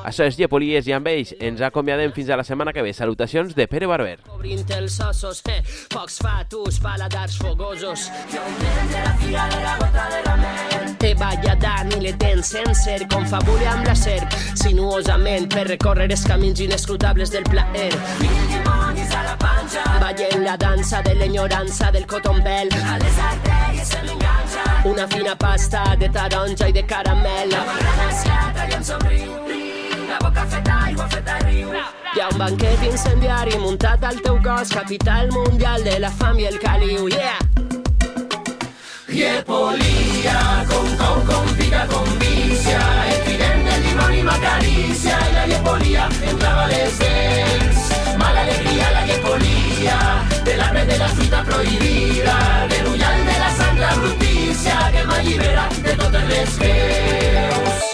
Això 0.05 0.27
és 0.29 0.39
Llepolies 0.39 0.87
i 0.87 0.95
amb 0.95 1.09
ells 1.11 1.35
ens 1.41 1.63
acomiadem 1.65 2.13
fins 2.15 2.31
a 2.31 2.39
la 2.39 2.47
setmana 2.47 2.73
que 2.73 2.85
ve. 2.85 2.93
Salutacions 2.95 3.55
de 3.59 3.67
Pere 3.71 3.89
Barber. 3.91 4.19
Obrint 4.35 4.71
els 4.77 5.01
ossos, 5.03 5.43
eh, 5.51 5.63
pocs 5.93 6.19
fatus, 6.23 6.81
paladars 6.81 7.39
fogosos. 7.39 8.09
De 8.31 9.03
la 9.03 9.15
figa 9.19 9.49
de 9.49 9.63
la 9.65 9.77
gota 9.81 10.09
de 10.15 10.23
la 10.27 10.37
mel. 10.37 10.97
Te 10.99 11.15
balla 11.15 11.55
Dan 11.55 11.93
i 11.95 12.01
le 12.03 12.13
dents 12.19 12.55
sencer, 12.55 13.07
confabule 13.09 13.67
amb 13.71 13.87
la 13.87 13.95
serp, 13.95 14.33
sinuosament 14.59 15.49
per 15.53 15.67
recórrer 15.69 16.09
els 16.11 16.25
camins 16.27 16.61
inescrutables 16.61 17.31
del 17.31 17.45
plaer. 17.45 17.93
Mil 18.21 18.41
dimonis 18.51 19.15
a 19.15 19.23
la 19.23 19.37
panxa. 19.39 19.85
Ballen 20.01 20.45
la 20.45 20.57
dansa 20.57 21.03
de 21.03 21.15
l'enyorança 21.15 21.93
del 21.93 22.07
cotton 22.07 22.43
bell. 22.43 22.69
A. 23.17 24.83
Una 24.85 25.07
fina 25.09 25.35
pasta 25.37 25.97
de 25.99 26.09
taronja 26.09 26.69
i 26.69 26.73
de 26.73 26.85
caramel. 26.87 27.51
La 27.51 27.65
barra 27.65 28.09
esclata 28.11 28.67
i 28.69 28.75
em 28.75 28.85
somriu. 28.85 29.33
La 30.09 30.19
boca 30.19 30.45
feta 30.47 30.77
aigua, 30.85 31.09
feta 31.09 31.39
riu. 31.45 31.73
Hi 32.15 32.21
ha 32.21 32.29
un 32.33 32.39
banquet 32.39 32.85
incendiari 32.85 33.59
muntat 33.59 34.05
al 34.05 34.21
teu 34.25 34.39
cos, 34.43 34.73
capital 34.73 35.31
mundial 35.33 35.85
de 35.85 35.99
la 36.01 36.11
fam 36.11 36.39
i 36.39 36.47
el 36.47 36.59
caliu, 36.59 37.09
yeah! 37.09 37.39
Llepolia, 39.09 40.65
con 40.69 40.97
cau, 40.97 41.21
con 41.27 41.55
pica, 41.57 41.87
con 41.87 42.19
vicia, 42.19 42.81
el 43.11 43.23
trident 43.25 43.65
del 43.69 43.83
dimoni 43.83 44.23
m'acaricia 44.23 45.19
i 45.19 45.33
la 45.35 45.47
llepolia 45.53 46.09
em 46.23 46.37
clava 46.39 46.67
les 46.73 46.99
dents. 46.99 47.93
Mala 48.19 48.41
alegria, 48.47 48.91
la 48.93 49.07
llepolia, 49.07 49.99
de 50.45 50.57
l'arbre 50.57 50.85
de 50.87 50.99
la 50.99 51.09
fruita 51.09 51.43
prohibida, 51.45 52.37
de 52.69 52.78
de 52.78 52.78
la 53.79 53.95
brutícia 53.95 54.91
que 54.93 55.05
m'allibera 55.05 55.69
de 55.83 55.95
totes 55.95 56.25
les 56.29 56.59
veus. 56.59 57.85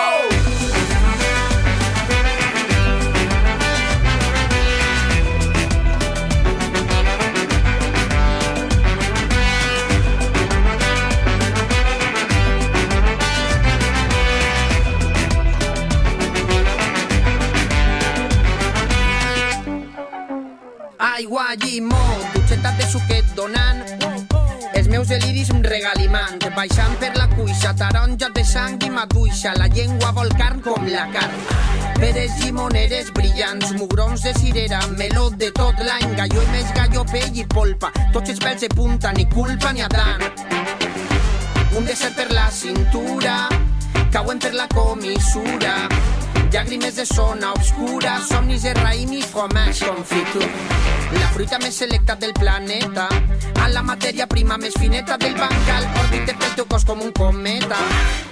Oh! 0.00 0.28
Aigua, 20.98 21.54
llimó, 21.54 21.96
dutxeta 22.34 22.72
de 22.78 22.86
suquet 22.92 23.24
donant 23.34 23.67
els 23.67 23.67
meus 24.98 25.08
deliris 25.08 25.50
regalimant 25.62 26.42
baixant 26.56 26.94
per 26.98 27.12
la 27.14 27.28
cuixa, 27.30 27.70
taronja 27.78 28.30
de 28.34 28.42
sang 28.42 28.82
i 28.82 28.88
maduixa 28.90 29.52
la 29.54 29.68
llengua 29.70 30.10
vol 30.16 30.32
carn 30.40 30.58
com 30.64 30.88
la 30.90 31.04
carn. 31.14 31.36
Peres 32.00 32.34
llimoneres 32.42 33.12
brillants 33.14 33.76
mugrons 33.78 34.26
de 34.26 34.34
cirera, 34.34 34.80
meló 34.98 35.30
de 35.30 35.52
tot 35.54 35.78
l'any 35.86 36.18
galló 36.18 36.42
i 36.42 36.50
més 36.50 36.74
galló, 36.74 37.06
pell 37.14 37.30
i 37.30 37.46
polpa 37.46 37.92
tots 38.10 38.34
els 38.34 38.42
pèls 38.42 38.66
de 38.66 38.74
punta, 38.74 39.14
ni 39.14 39.28
culpa 39.30 39.70
ni 39.70 39.86
Adán 39.86 40.26
un 41.78 41.86
desert 41.86 42.16
per 42.18 42.32
la 42.34 42.50
cintura 42.50 43.67
cauen 44.12 44.38
per 44.38 44.54
la 44.54 44.68
comissura 44.74 45.88
llàgrimes 46.52 46.96
de 46.96 47.04
zona 47.04 47.52
obscura, 47.52 48.18
somnis 48.24 48.62
de 48.64 48.72
raïm 48.78 49.12
i 49.12 49.22
fromage 49.22 49.84
confitur. 49.84 50.46
La 51.12 51.28
fruita 51.34 51.58
més 51.60 51.76
selecta 51.76 52.16
del 52.16 52.32
planeta, 52.36 53.08
a 53.60 53.68
la 53.72 53.82
matèria 53.84 54.26
prima 54.28 54.56
més 54.60 54.76
fineta 54.80 55.18
del 55.20 55.34
bancal, 55.36 55.84
orbita 56.02 56.36
pel 56.40 56.54
teu 56.56 56.66
cos 56.70 56.86
un 56.94 57.12
cometa. 57.12 57.78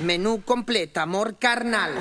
Menú 0.01 0.41
complet, 0.45 0.97
amor 0.99 1.37
carnal. 1.39 1.93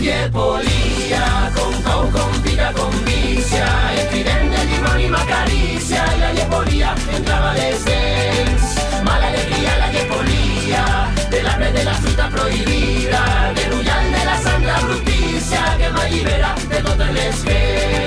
Llepolia, 0.00 1.24
con 1.56 1.82
cau, 1.82 2.10
con 2.12 2.42
pica, 2.42 2.72
con 2.72 2.92
vicia, 3.04 3.68
el 3.94 4.08
trident 4.10 4.50
del 4.52 4.68
dimoni 4.68 5.08
m'acaricia 5.08 6.04
i 6.04 6.20
la 6.20 6.32
llepolia 6.32 6.94
clava 7.24 7.54
les 7.54 7.84
dents. 7.84 8.78
Mala 9.04 9.28
alegria, 9.28 9.78
la 9.78 9.92
llepolia, 9.92 11.13
de 11.56 11.60
l'arbre 11.60 11.78
de 11.78 11.84
la 11.84 11.94
fruita 11.94 12.28
prohibida, 12.28 13.52
de 13.54 13.70
l'ullal 13.70 14.12
de 14.12 14.24
la 14.24 14.38
santa 14.42 14.80
brutícia 14.80 15.76
que 15.78 15.90
m'allibera 15.90 16.54
de 16.68 16.82
totes 16.82 17.12
les 17.12 17.44
veus. 17.44 18.03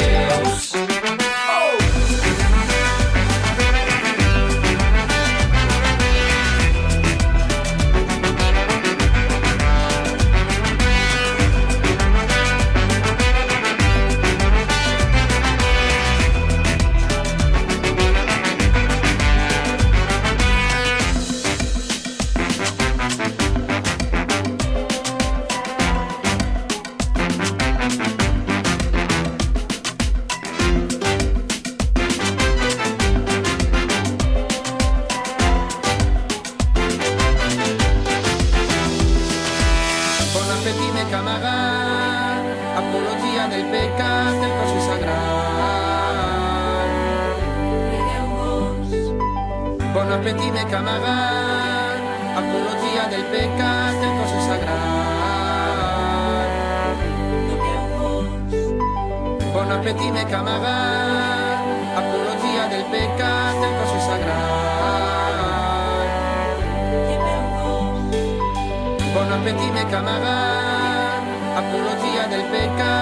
Appetit, 72.47 72.77
mes 72.77 72.96